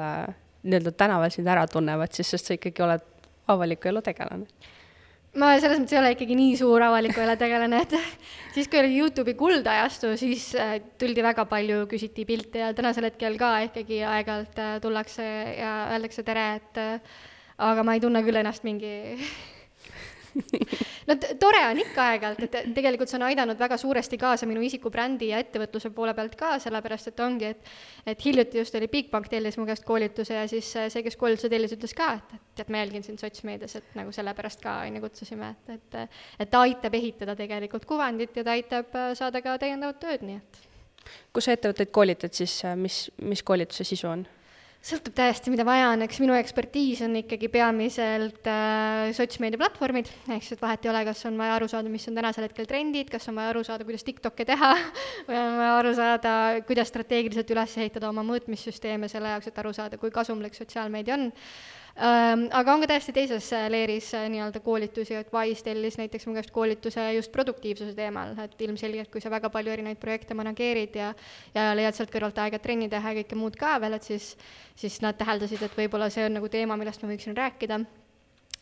[0.63, 3.05] nii-öelda tänaval sind ära tunnevad siis, sest sa ikkagi oled
[3.49, 4.47] avaliku elu tegelane?
[5.41, 7.95] Ma selles mõttes ei ole ikkagi nii suur avaliku elu tegelane, et
[8.55, 13.39] siis, kui oli Youtube'i kuldajastu, siis äh, tuldi väga palju, küsiti pilte ja tänasel hetkel
[13.41, 15.27] ka ikkagi aeg-ajalt äh, tullakse
[15.59, 17.21] ja öeldakse tere, et äh,
[17.59, 18.95] aga ma ei tunne küll ennast mingi
[21.09, 25.31] no tore on ikka aeg-ajalt, et tegelikult see on aidanud väga suuresti kaasa minu isikubrändi
[25.33, 27.73] ja ettevõtluse poole pealt ka, sellepärast et ongi, et
[28.07, 31.75] et hiljuti just oli Bigbank tellis mu käest koolituse ja siis see, kes koolituse tellis,
[31.77, 35.05] ütles ka, et, et tead, ma jälgin sind sotsmeedias, et nagu sellepärast ka on ju
[35.07, 35.99] kutsusime, et, et
[36.47, 40.65] et ta aitab ehitada tegelikult kuvandit ja ta aitab saada ka täiendavat tööd, nii et
[41.33, 44.27] kui sa ettevõtteid koolitad, siis mis, mis koolituse sisu on?
[44.87, 50.55] Sõltub täiesti, mida vaja on, eks minu ekspertiis on ikkagi peamiselt äh, sotsmeediaplatvormid, ehk siis
[50.55, 53.27] et vahet ei ole, kas on vaja aru saada, mis on tänasel hetkel trendid, kas
[53.33, 54.71] on vaja aru saada, kuidas TikTok'e teha
[55.29, 56.35] või on vaja aru saada,
[56.69, 61.27] kuidas strateegiliselt üles ehitada oma mõõtmissüsteeme selle jaoks, et aru saada, kui kasumlik sotsiaalmeedia on
[61.97, 66.53] aga on ka täiesti teises leeris äh, nii-öelda koolitusi, et Wise tellis näiteks mu käest
[66.53, 71.13] koolituse just produktiivsuse teemal, et ilmselgelt, kui sa väga palju erinevaid projekte manageerid ja
[71.55, 74.35] ja leiad sealt kõrvalt aega trenni teha ja kõike muud ka veel, et siis
[74.77, 77.81] siis nad täheldasid, et võib-olla see on nagu teema, millest ma võiksin rääkida.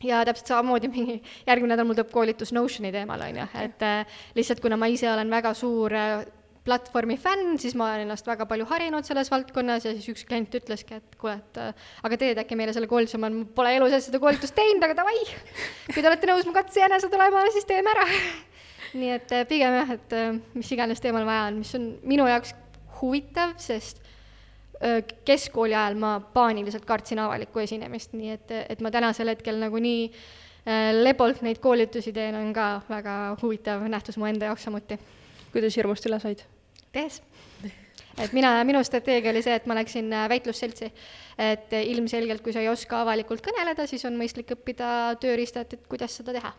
[0.05, 4.17] Ja täpselt samamoodi mingi järgmine nädal mul tuleb koolitus Notioni teemal, on ju, et äh,
[4.39, 6.23] lihtsalt kuna ma ise olen väga suur äh,
[6.65, 10.55] platvormi fänn, siis ma olen ennast väga palju harinud selles valdkonnas ja siis üks klient
[10.57, 14.09] ütleski, et kuule, et äh, aga teed äkki meile selle koolituse, ma pole elu sees
[14.09, 15.19] seda koolitust teinud, aga davai,
[15.91, 18.07] kui te olete nõus mu katsejänese tulema, siis teeme ära.
[19.01, 22.29] nii et äh, pigem jah, et äh, mis iganes teemal vaja on, mis on minu
[22.31, 22.57] jaoks
[23.01, 24.01] huvitav, sest
[25.25, 30.11] keskkooli ajal ma paaniliselt kartsin avalikku esinemist, nii et, et ma tänasel hetkel nagunii
[30.99, 34.99] lebolt neid koolitusi teen, on ka väga huvitav nähtus mu enda jaoks samuti.
[35.55, 36.43] kuidas hirmust üle said?
[36.95, 37.21] Tehes.
[38.23, 40.91] et mina, minu strateegia oli see, et ma läksin äh, väitlusseltsi.
[41.39, 44.89] et ilmselgelt, kui sa ei oska avalikult kõneleda, siis on mõistlik õppida
[45.23, 46.53] tööriistad, et kuidas seda teha.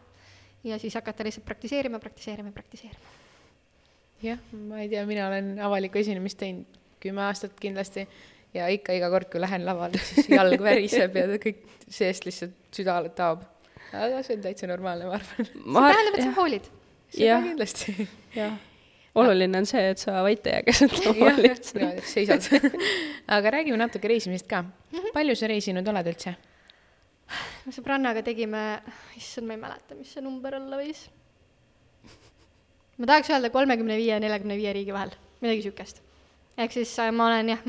[0.65, 3.17] ja siis hakata lihtsalt praktiseerima, praktiseerima, praktiseerima.
[4.23, 8.07] jah, ma ei tea, mina olen avalikku esinemist teinud kümme aastat kindlasti
[8.55, 13.01] ja ikka iga kord, kui lähen lavale, siis jalg väriseb ja kõik seest lihtsalt süda
[13.15, 13.43] taob.
[13.93, 15.51] aga see on täitsa normaalne, ma arvan.
[15.51, 16.71] see tähendab, et sa hoolid.
[17.15, 18.09] seda kindlasti.
[18.35, 18.55] jah
[19.15, 21.51] oluline on see, et sa vait ei jää keset lavali.
[22.05, 22.47] seisad
[23.37, 24.63] aga räägime natuke reisimisest ka.
[24.91, 25.13] Mhm.
[25.13, 26.35] palju sa reisinud oled üldse?
[27.65, 28.63] me sõbrannaga tegime,
[29.17, 31.07] issand, ma ei mäleta, mis see number olla võis.
[32.99, 36.04] ma tahaks öelda kolmekümne viie ja neljakümne viie riigi vahel, midagi niisugust.
[36.57, 37.63] Ehk siis äh, ma olen jah,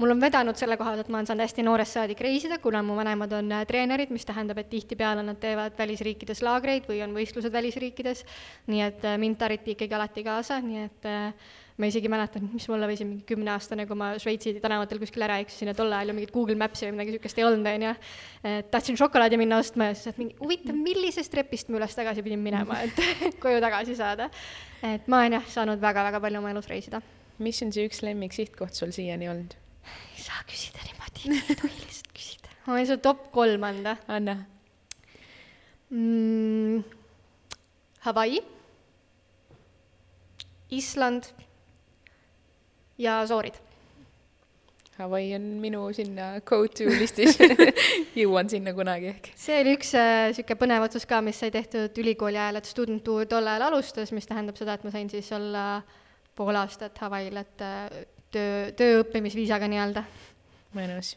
[0.00, 2.96] mul on vedanud selle koha pealt, ma olen saanud hästi noorest saadik reisida, kuna mu
[2.98, 7.52] vanemad on äh, treenerid, mis tähendab, et tihtipeale nad teevad välisriikides laagreid või on võistlused
[7.52, 8.24] välisriikides,
[8.72, 11.10] nii et äh, mind tariti ikkagi alati kaasa, nii et
[11.74, 15.40] ma isegi mäletan, mis ma olla võisin, mingi kümneaastane, kui ma Šveitsi tänavatel kuskil ära
[15.42, 17.90] eksisin ja tol ajal ju mingit Google Maps'i või midagi niisugust ei olnud, on ju.
[18.70, 22.78] tahtsin šokolaadi minna ostma ja siis, et mingi huvitav, millisest trepist ma üles-tagasi pidin minema,
[22.86, 23.02] et
[23.42, 24.30] koju tagasi saada.
[24.86, 27.02] et ma olen jah, saanud väga-väga palju oma elus reisida.
[27.38, 29.54] Mis on see üks lemmik sihtkoht sul siiani olnud?
[29.84, 32.52] ei saa küsida niimoodi, ei tohi lihtsalt küsida.
[32.66, 33.96] ma võin sulle top kolm anda.
[34.08, 34.36] anna
[35.90, 36.84] mm,.
[38.04, 38.40] Hawaii,
[40.70, 41.30] Island
[42.98, 43.54] ja Soorid.
[44.98, 47.38] Hawaii on minu sinna go-to listis
[48.20, 49.30] jõuan sinna kunagi ehk.
[49.34, 53.02] see oli üks niisugune äh, põnev otsus ka, mis sai tehtud ülikooli ajal, et student
[53.06, 55.64] tour tol ajal alustas, mis tähendab seda, et ma sain siis olla
[56.34, 60.04] pool aastat Hawaii'l, et äh, töö, tööõppimisviisaga nii-öelda.
[60.74, 61.14] mõnus.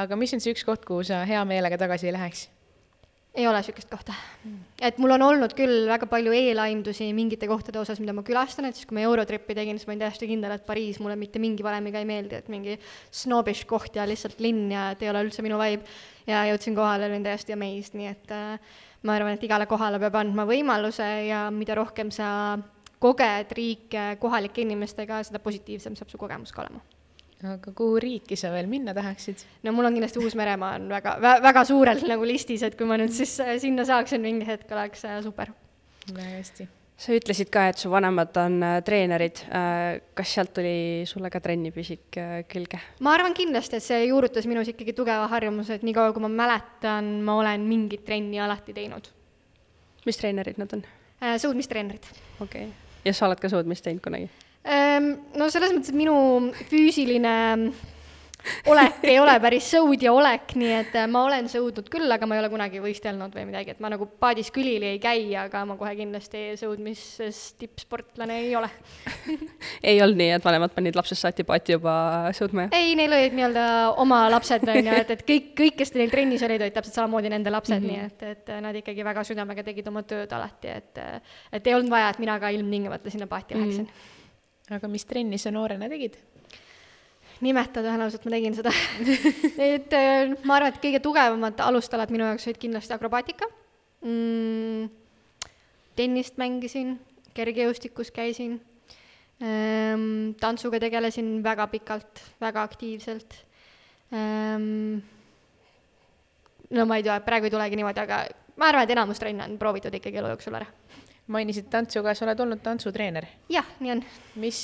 [0.00, 2.48] aga mis on see üks koht, kuhu sa hea meelega tagasi ei läheks?
[3.34, 4.58] ei ole niisugust kohta mm..
[4.86, 8.78] et mul on olnud küll väga palju eelaimdusi mingite kohtade osas, mida ma külastan, et
[8.78, 11.66] siis kui ma Eurotripi tegin, siis ma olin täiesti kindel, et Pariis mulle mitte mingi
[11.66, 12.78] valemiga ei meeldi, et mingi
[13.10, 15.82] snobbish koht ja lihtsalt linn ja et ei ole üldse minu vibe.
[16.30, 20.22] ja jõudsin kohale, olin täiesti amazed, nii et äh, ma arvan, et igale kohale peab
[20.22, 22.28] andma võimaluse ja mida rohkem sa
[23.04, 26.80] koged riike kohalike inimestega, seda positiivsem saab su kogemus ka olema
[27.52, 29.42] aga kuhu riiki sa veel minna tahaksid?
[29.64, 33.12] no mul on kindlasti Uus-Meremaa on väga, väga suurelt nagu listis, et kui ma nüüd
[33.14, 35.52] siis äh, sinna saaksin mingi hetk, oleks äh, super.
[36.12, 36.68] väga hästi.
[37.04, 39.42] sa ütlesid ka, et su vanemad on treenerid.
[40.14, 42.80] kas sealt tuli sulle ka trennipisik külge?
[43.04, 47.16] ma arvan kindlasti, et see juurutas minus ikkagi tugeva harjumuse, et niikaua, kui ma mäletan,
[47.26, 49.10] ma olen mingit trenni alati teinud.
[50.06, 50.86] mis treenerid nad on?
[51.20, 52.08] sõudmistreenerid.
[52.40, 54.30] okei okay., ja sa oled ka sõudmist teinud kunagi?
[54.64, 56.16] Ehm, no selles mõttes, et minu
[56.70, 57.34] füüsiline
[58.70, 62.36] olek ei ole päris sõudja olek, nii et äh, ma olen sõudnud küll, aga ma
[62.36, 65.76] ei ole kunagi võistelnud või midagi, et ma nagu paadis külili ei käi, aga ma
[65.80, 68.70] kohe kindlasti sõudmises tippsportlane ei ole
[69.90, 71.96] ei olnud nii, et vanemad panid lapsest saati paati juba
[72.36, 72.68] sõudma?
[72.76, 73.66] ei, neil olid nii-öelda
[74.02, 77.32] oma lapsed, on ju, et, et kõik, kõik, kes neil trennis olid, olid täpselt samamoodi
[77.32, 78.18] nende lapsed mm, -hmm.
[78.24, 81.02] nii et, et nad ikkagi väga südamega tegid oma tööd alati, et
[81.54, 83.94] et ei olnud vaja, et mina ka ilmtingimata sinna paati läheksin mm.
[83.94, 84.12] -hmm
[84.72, 86.16] aga mis trenni sa noorena tegid?
[87.42, 88.72] Nimeta tõenäoliselt ma tegin seda
[89.72, 93.48] et äh, ma arvan, et kõige tugevamad alustalad minu jaoks olid kindlasti akrobaatika
[94.04, 94.86] mm,.
[95.98, 96.96] tennist mängisin,
[97.34, 98.60] kergejõustikus käisin
[99.42, 103.40] ähm,, tantsuga tegelesin väga pikalt, väga aktiivselt
[104.14, 105.02] ähm,.
[106.70, 108.24] no ma ei tea, praegu ei tulegi niimoodi, aga
[108.60, 110.70] ma arvan, et enamus trenne on proovitud ikkagi elu jooksul ära
[111.32, 113.26] mainisid tantsu, kas oled olnud tantsutreener?
[113.52, 114.02] jah, nii on.
[114.40, 114.58] mis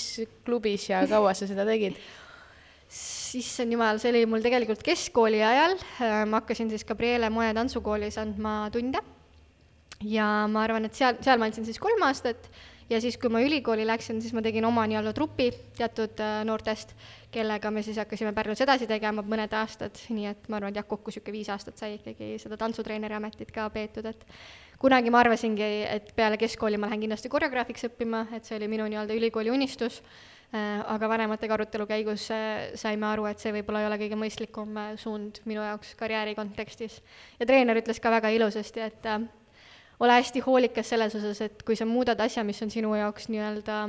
[0.44, 1.96] klubis ja kaua sa seda tegid?
[2.90, 5.76] Issand jumal, see oli mul tegelikult keskkooli ajal,
[6.26, 9.02] ma hakkasin siis Gabriele Moe tantsukoolis andma tunde.
[10.00, 12.48] Ja ma arvan, et seal, seal ma andsin siis kolm aastat.
[12.90, 15.46] Ja siis, kui ma ülikooli läksin, siis ma tegin oma nii-öelda trupi
[15.78, 16.96] teatud äh, noortest,
[17.30, 20.88] kellega me siis hakkasime Pärnus edasi tegema mõned aastad, nii et ma arvan, et jah,
[20.90, 24.26] kokku niisugune viis aastat sai ikkagi seda tantsutreeneri ametit ka peetud, et
[24.80, 28.86] kunagi ma arvasingi, et peale keskkooli ma lähen kindlasti koreograafiks õppima, et see oli minu
[28.88, 30.00] nii-öelda ülikooli unistus,
[30.54, 34.80] äh, aga vanematega arutelu käigus äh, saime aru, et see võib-olla ei ole kõige mõistlikum
[34.80, 37.02] äh, suund minu jaoks karjääri kontekstis.
[37.38, 39.10] ja treener ütles ka väga ilusasti, et
[40.00, 43.82] ole hästi hoolikas selles osas, et kui sa muudad asja, mis on sinu jaoks nii-öelda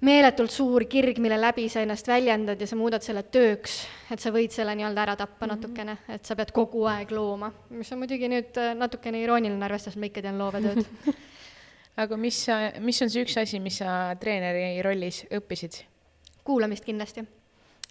[0.00, 4.32] meeletult suur kirg, mille läbi sa ennast väljendad ja sa muudad selle tööks, et sa
[4.34, 5.56] võid selle nii-öelda ära tappa mm -hmm.
[5.56, 9.96] natukene, et sa pead kogu aeg looma, mis on muidugi nüüd äh, natukene irooniline, arvestades
[9.96, 10.84] ma ikka teen loovetööd
[12.02, 15.84] aga mis sa, mis on see üks asi, mis sa treeneri rollis õppisid?
[16.44, 17.24] kuulamist kindlasti.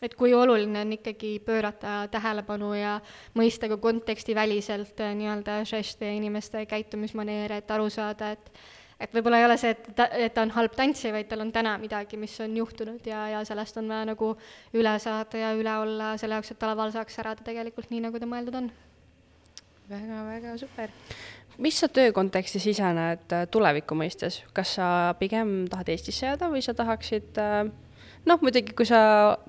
[0.01, 2.99] et kui oluline on ikkagi pöörata tähelepanu ja
[3.35, 8.51] mõista ka kontekstiväliselt äh, nii-öelda žeste ja inimeste käitumismaneere, et aru saada, et
[9.03, 11.51] et võib-olla ei ole see, et ta, et ta on halb tantsija, vaid tal on
[11.55, 14.33] täna midagi, mis on juhtunud ja, ja sellest on vaja nagu
[14.79, 18.21] üle saada ja üle olla selle jaoks, et ta laval saaks särada tegelikult nii, nagu
[18.21, 18.71] ta mõeldud on
[19.89, 20.03] väga,.
[20.07, 20.93] väga-väga super.
[21.57, 24.87] mis sa töö kontekstis ise näed äh, tuleviku mõistes, kas sa
[25.19, 27.65] pigem tahad Eestisse jääda või sa tahaksid äh,
[28.29, 28.99] noh, muidugi kui sa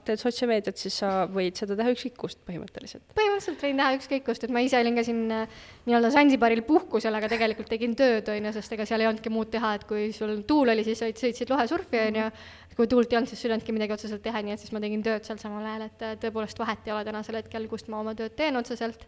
[0.07, 3.05] teed sotsiaalmeediat, siis sa võid seda teha ükskõik kust põhimõtteliselt.
[3.14, 7.14] põhimõtteliselt võin teha ükskõik kust, et ma ise olin ka siin äh, nii-öelda Sansibaril puhkusel,
[7.14, 10.09] aga tegelikult tegin tööd, on ju, sest ega seal ei olnudki muud teha, et kui
[10.16, 12.27] sul tuul oli, siis sõit- sõitsid lohesurfi, on ju,
[12.75, 15.07] kui tuult ei olnud, siis ei olnudki midagi otseselt teha, nii et siis ma tegin
[15.07, 18.18] tööd seal samal ajal, et äh, tõepoolest vahet ei ole tänasel hetkel, kust ma oma
[18.18, 19.07] tööd teen otseselt.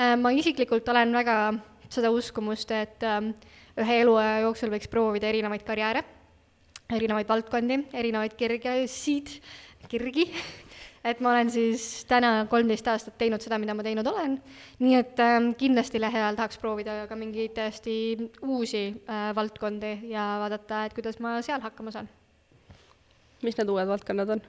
[0.00, 1.34] ma isiklikult olen väga
[1.92, 6.04] seda uskumust, et ühe eluaja jooksul võiks proovida erinevaid karjääre
[6.96, 9.32] erinevaid valdkondi, erinevaid kirgesid,
[9.90, 10.26] kirgi,
[11.10, 14.38] et ma olen siis täna kolmteist aastat teinud seda, mida ma teinud olen,
[14.82, 17.94] nii et ähm, kindlasti lähiajal tahaks proovida ka mingeid täiesti
[18.42, 22.10] uusi äh, valdkondi ja vaadata, et kuidas ma seal hakkama saan.
[23.42, 24.42] mis need uued valdkonnad on?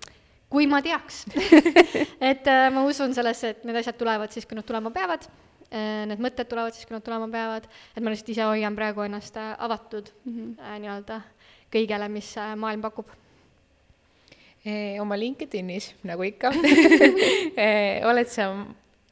[0.51, 1.23] kui ma teaks
[2.31, 5.29] et äh, ma usun sellesse, et need asjad tulevad siis, kui nad tulema peavad,
[5.71, 9.37] need mõtted tulevad siis, kui nad tulema peavad, et ma lihtsalt ise hoian praegu ennast
[9.39, 10.59] äh, avatud mm -hmm.
[10.59, 11.21] äh, nii-öelda
[11.73, 13.09] kõigele, mis äh, maailm pakub.
[14.61, 16.51] Eh, oma LinkedInis, nagu ikka
[17.57, 18.51] eh, oled sa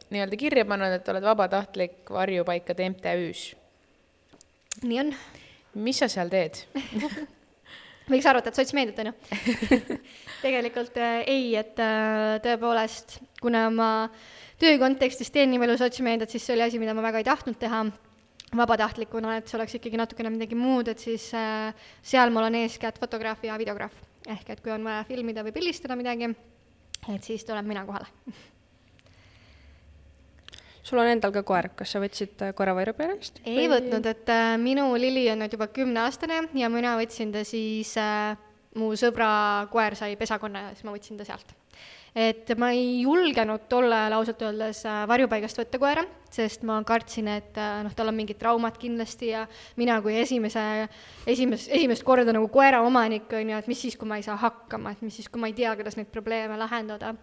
[0.10, 3.56] nii-öelda kirja pannud, et oled vabatahtlik varjupaikade MTÜ-s.
[4.86, 5.14] nii on
[5.74, 6.64] mis sa seal teed?
[8.10, 9.40] võiks arvata, et sotsmeediat on ju.
[10.46, 13.90] tegelikult äh, ei, et äh, tõepoolest, kuna ma
[14.60, 17.60] töö kontekstis teen nii palju sotsmeediat, siis see oli asi, mida ma väga ei tahtnud
[17.62, 17.84] teha
[18.56, 23.00] vabatahtlikuna, et see oleks ikkagi natukene midagi muud, et siis äh, seal ma olen eeskätt
[23.02, 23.94] fotograaf ja videograaf.
[24.30, 26.32] ehk et kui on vaja filmida või pildistada midagi,
[27.14, 28.08] et siis tulen mina kohale.
[30.84, 33.42] sul on endal ka koer, kas sa võtsid äh, koera varjupaigast?
[33.46, 37.96] ei võtnud, et äh, minu Lili on nüüd juba kümneaastane ja mina võtsin ta siis
[38.02, 38.34] äh,,
[38.76, 41.59] mu sõbra koer sai pesakonna ja siis ma võtsin ta sealt.
[42.16, 46.04] Et ma ei julgenud tol ajal ausalt öeldes äh, varjupaigast võtta koera,
[46.34, 49.46] sest ma kartsin, et äh, noh, tal on mingid traumad kindlasti ja
[49.80, 50.64] mina kui esimese,
[51.30, 54.40] esimest, esimest korda nagu koera omanik on ju, et mis siis, kui ma ei saa
[54.42, 57.14] hakkama, et mis siis, kui ma ei tea, kuidas neid probleeme lahendada.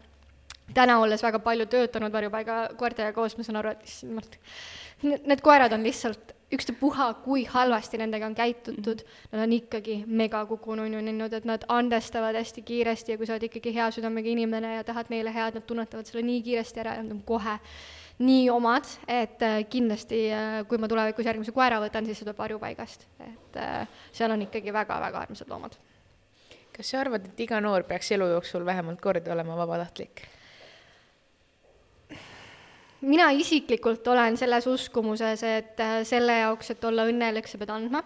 [0.74, 5.42] Täna olles väga palju töötanud varjupaiga koertega koos, ma saan aru, et issand jumal, need
[5.44, 11.48] koerad on lihtsalt ükstapuha, kui halvasti nendega on käitutud, nad on ikkagi mega kukununud, et
[11.48, 15.34] nad andestavad hästi kiiresti ja kui sa oled ikkagi hea südamega inimene ja tahad neile
[15.34, 17.56] head, nad tunnetavad selle nii kiiresti ära ja nad on kohe
[18.18, 22.38] nii omad, et äh, kindlasti äh, kui ma tulevikus järgmise koera võtan, siis see tuleb
[22.38, 25.76] varjupaigast, et äh, seal on ikkagi väga-väga armsad loomad.
[26.76, 30.24] Kas sa arvad, et iga noor peaks elu jooksul vähemalt kord olema vabatahtlik?
[33.00, 38.02] Mina isiklikult olen selles uskumuses, et äh, selle jaoks, et olla õnnelik, sa pead andma.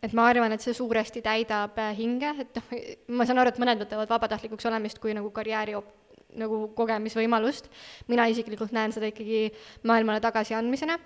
[0.00, 2.76] et ma arvan, et see suuresti täidab äh, hinge, et noh,
[3.18, 5.98] ma saan aru, et mõned võtavad vabatahtlikuks olemist kui nagu karjääri op-
[6.36, 7.68] nagu kogemisvõimalust.
[8.08, 9.50] mina isiklikult näen seda ikkagi
[9.82, 10.98] maailmale tagasiandmisena.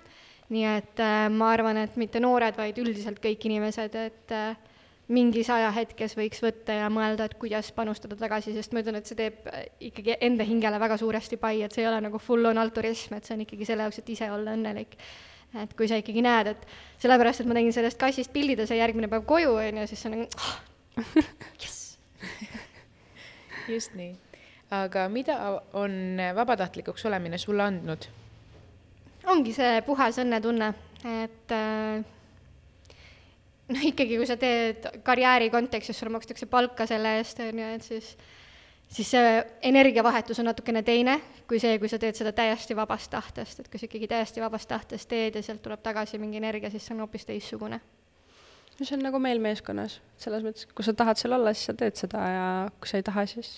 [0.49, 4.55] nii et äh, ma arvan, et mitte noored, vaid üldiselt kõik inimesed, et äh,
[5.13, 9.17] mingis ajahetkes võiks võtta ja mõelda, et kuidas panustada tagasi, sest ma ütlen, et see
[9.19, 13.17] teeb äh, ikkagi enda hingele väga suuresti pai, et see ei ole nagu full-on alturism,
[13.17, 14.97] et see on ikkagi selle jaoks, et ise olla õnnelik.
[15.61, 16.65] et kui sa ikkagi näed, et
[17.03, 20.01] sellepärast, et ma tegin sellest kassist pildi, ta sai järgmine päev koju, on ju, siis
[20.01, 20.55] see on nagu oh,
[21.61, 21.97] jess.
[23.69, 24.11] just nii.
[24.73, 25.37] aga mida
[25.77, 28.09] on vabatahtlikuks olemine sulle andnud?
[29.29, 30.73] ongi see puhas õnnetunne,
[31.21, 32.03] et äh,
[33.71, 37.85] noh, ikkagi kui sa teed karjääri kontekstis, sulle makstakse palka selle eest, on ju, et
[37.85, 38.15] siis
[38.95, 39.29] siis see
[39.65, 41.17] energiavahetus on natukene teine
[41.49, 44.69] kui see, kui sa teed seda täiesti vabast tahtest, et kui sa ikkagi täiesti vabast
[44.69, 47.79] tahtest teed ja sealt tuleb tagasi mingi energia, siis see on hoopis teistsugune.
[48.79, 51.77] no see on nagu meil meeskonnas, selles mõttes, kui sa tahad seal olla, siis sa
[51.77, 52.49] teed seda ja
[52.79, 53.53] kui sa ei taha, siis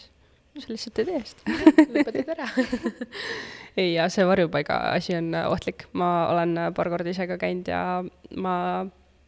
[0.57, 1.57] sa lihtsalt ei tee seda.
[1.95, 2.47] lõpetad ära.
[3.79, 7.81] ei, ja see varjupaiga asi on ohtlik, ma olen paar korda ise ka käinud ja
[8.35, 8.55] ma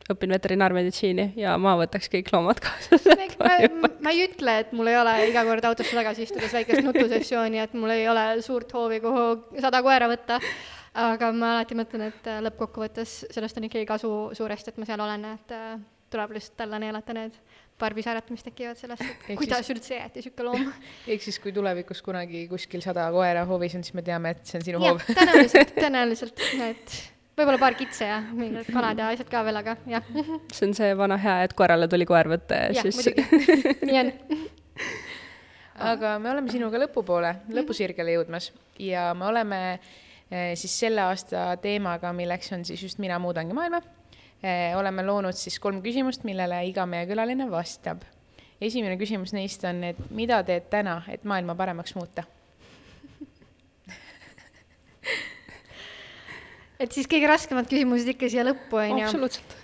[0.10, 4.02] õpin veterinaarmeditsiini ja ma võtaks kõik loomad kaasa ma, varjupaigast.
[4.06, 7.78] ma ei ütle, et mul ei ole iga kord autosse tagasi istudes väikest nutusessiooni, et
[7.78, 10.40] mul ei ole suurt hoovi, kuhu sada koera võtta,
[11.06, 15.06] aga ma alati mõtlen, et äh, lõppkokkuvõttes sellest on ikkagi kasu suuresti, et ma seal
[15.06, 15.74] olen, et äh,
[16.10, 17.38] tuleb lihtsalt alla neelata need
[17.80, 20.74] paar pisarad, mis tekivad sellest, et Ehk kuidas üldse jäeti niisugune loom.
[21.14, 24.60] ehk siis, kui tulevikus kunagi kuskil sada koera hoovis on, siis me teame, et see
[24.60, 26.98] on sinu jah hoov., tõenäoliselt, tõenäoliselt, et
[27.40, 30.10] võib-olla paar kitse ja mingid kanad ja asjad ka veel, aga jah,
[30.56, 33.10] see on see vana hea, et koerale tuli koer võtta ja siis
[33.88, 34.12] nii on.
[35.92, 42.14] aga me oleme sinuga lõpupoole, lõpusirgele jõudmas ja me oleme eh, siis selle aasta teemaga,
[42.16, 43.82] milleks on siis just Mina muudangi maailma,
[44.80, 48.06] oleme loonud siis kolm küsimust, millele iga meie külaline vastab.
[48.62, 52.24] esimene küsimus neist on, et mida teed täna, et maailma paremaks muuta?
[56.80, 59.10] Et siis kõige raskemad küsimused ikka siia lõppu, on ju.
[59.10, 59.58] absoluutselt.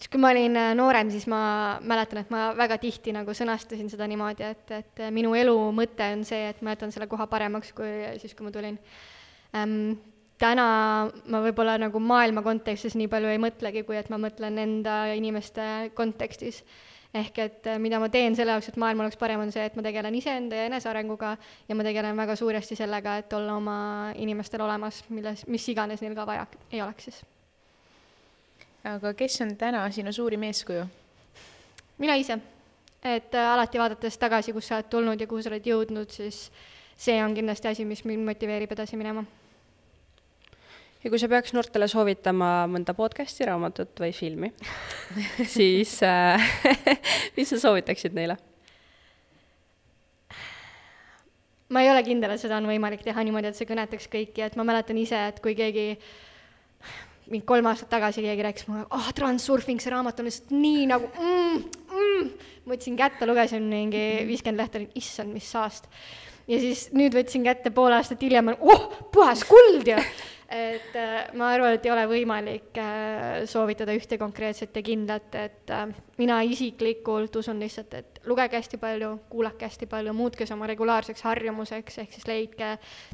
[0.00, 1.42] siis kui ma olin äh, noorem, siis ma
[1.82, 6.24] mäletan, et ma väga tihti nagu sõnastasin seda niimoodi, et, et minu elu mõte on
[6.28, 7.90] see, et ma jätan selle koha paremaks, kui
[8.22, 8.78] siis, kui ma tulin
[9.56, 9.98] ähm,
[10.40, 10.66] täna
[11.28, 15.90] ma võib-olla nagu maailma kontekstis nii palju ei mõtlegi, kui et ma mõtlen enda inimeste
[15.96, 16.62] kontekstis.
[17.14, 19.76] Ehk et äh, mida ma teen selle jaoks, et maailm oleks parem, on see, et
[19.76, 21.34] ma tegelen iseenda ja enesearenguga
[21.68, 23.76] ja ma tegelen väga suuresti sellega, et olla oma
[24.14, 27.20] inimestel olemas, milles, mis iganes neil ka vaja ei oleks siis.
[28.84, 30.86] aga kes on täna sinu suurim eeskuju?
[31.98, 32.38] mina ise.
[33.02, 36.46] et äh, alati vaadates tagasi, kus sa oled tulnud ja kuhu sa oled jõudnud, siis
[36.96, 39.24] see on kindlasti asi, mis mind motiveerib edasi minema
[41.04, 44.52] ja kui sa peaks noortele soovitama mõnda podcast'i, raamatut või filmi
[45.56, 46.52] siis äh,
[47.36, 48.36] mis sa soovitaksid neile?
[51.70, 54.58] ma ei ole kindel, et seda on võimalik teha niimoodi, et see kõnetaks kõiki, et
[54.58, 55.92] ma mäletan ise, et kui keegi
[57.30, 60.88] mingi kolm aastat tagasi keegi rääkis mulle, ah oh,, Transurfing, see raamat on lihtsalt nii
[60.90, 61.60] nagu mm,
[61.94, 62.32] mm.
[62.72, 65.86] võtsin kätte, lugesin mingi viiskümmend lehte, issand, mis saast.
[66.50, 70.02] ja siis nüüd võtsin kätte pool aastat hiljem, oh, puhas kuld ja
[70.50, 75.70] et äh, ma arvan, et ei ole võimalik äh, soovitada ühte konkreetset ja kindlat, et
[75.70, 75.84] äh,
[76.18, 81.22] mina isiklikult usun lihtsalt, et lugege hästi palju, kuulake hästi palju, muutke see oma regulaarseks
[81.28, 82.72] harjumuseks, ehk siis leidke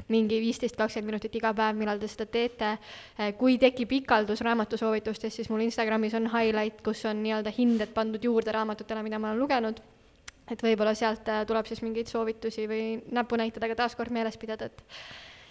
[0.09, 2.73] mingi viisteist, kakskümmend minutit iga päev, millal te seda teete.
[3.37, 8.51] kui tekib ikaldus raamatusoovitustest, siis mul Instagramis on highlight, kus on nii-öelda hinded pandud juurde
[8.51, 9.85] raamatutele, mida ma olen lugenud
[10.49, 12.83] et võib-olla sealt tuleb siis mingeid soovitusi või
[13.13, 14.85] näpunäitedega taaskord meeles pidada, et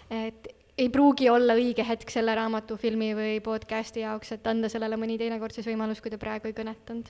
[0.07, 0.47] et
[0.77, 5.17] ei pruugi olla õige hetk selle raamatu, filmi või podcast'i jaoks, et anda sellele mõni
[5.17, 7.09] teinekord siis võimalus, kui ta praegu ei kõnetanud.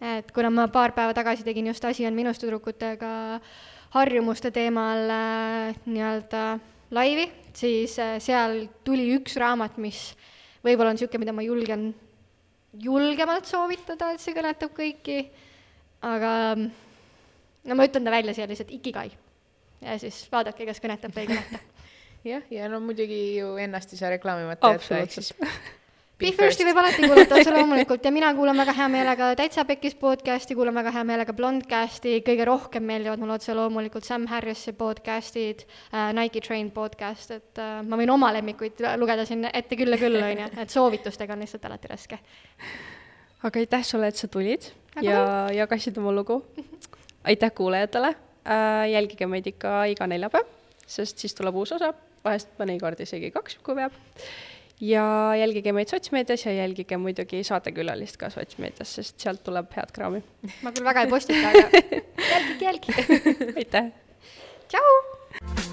[0.00, 3.40] et kuna ma paar päeva tagasi tegin just Asi on minust tüdrukutega
[3.96, 6.58] harjumuste teemal äh, nii-öelda
[6.90, 10.12] laivi, siis äh, seal tuli üks raamat, mis
[10.64, 11.94] võib-olla on niisugune, mida ma julgen
[12.78, 15.22] julgemalt soovitada, et see kõnetab kõiki,
[16.04, 19.08] aga no ma ütlen ta välja siia lihtsalt, Ikigai.
[19.80, 21.77] ja siis vaadake, kas kõnetab või ei kõneta
[22.24, 25.34] jah, ja no muidugi ju ennast ei saa reklaamimata jätta, ehk siis
[26.18, 29.94] Be Firsti võib alati kuulata otse loomulikult ja mina kuulan väga hea meelega Täitsa Pekkis
[30.00, 35.62] podcasti, kuulan väga hea meelega Blondcasti, kõige rohkem meeldivad mulle otse loomulikult Sam Harris'i podcastid
[35.62, 40.00] äh,, Nike Train podcast, et äh, ma võin oma lemmikuid lugeda siin ette küll ja
[40.00, 42.18] küll, on ju, et soovitustega on lihtsalt alati raske.
[43.46, 44.66] aga aitäh sulle, et sa tulid
[44.98, 45.22] aga ja
[45.60, 46.40] jagasid oma lugu.
[47.30, 48.10] aitäh kuulajatele.
[48.42, 50.50] Äh,, jälgige meid ikka iga neljapäev,
[50.82, 51.94] sest siis tuleb uus osa
[52.28, 53.96] vahest mõnikord isegi kaks, kui veab.
[54.80, 55.04] ja
[55.38, 60.22] jälgige meid sotsmeedias ja jälgige muidugi saatekülalist ka sotsmeedias, sest sealt tuleb head kraami.
[60.62, 61.82] ma küll väga ei postita, aga
[62.34, 63.90] jälgige, jälgige aitäh!
[64.68, 65.67] tšau!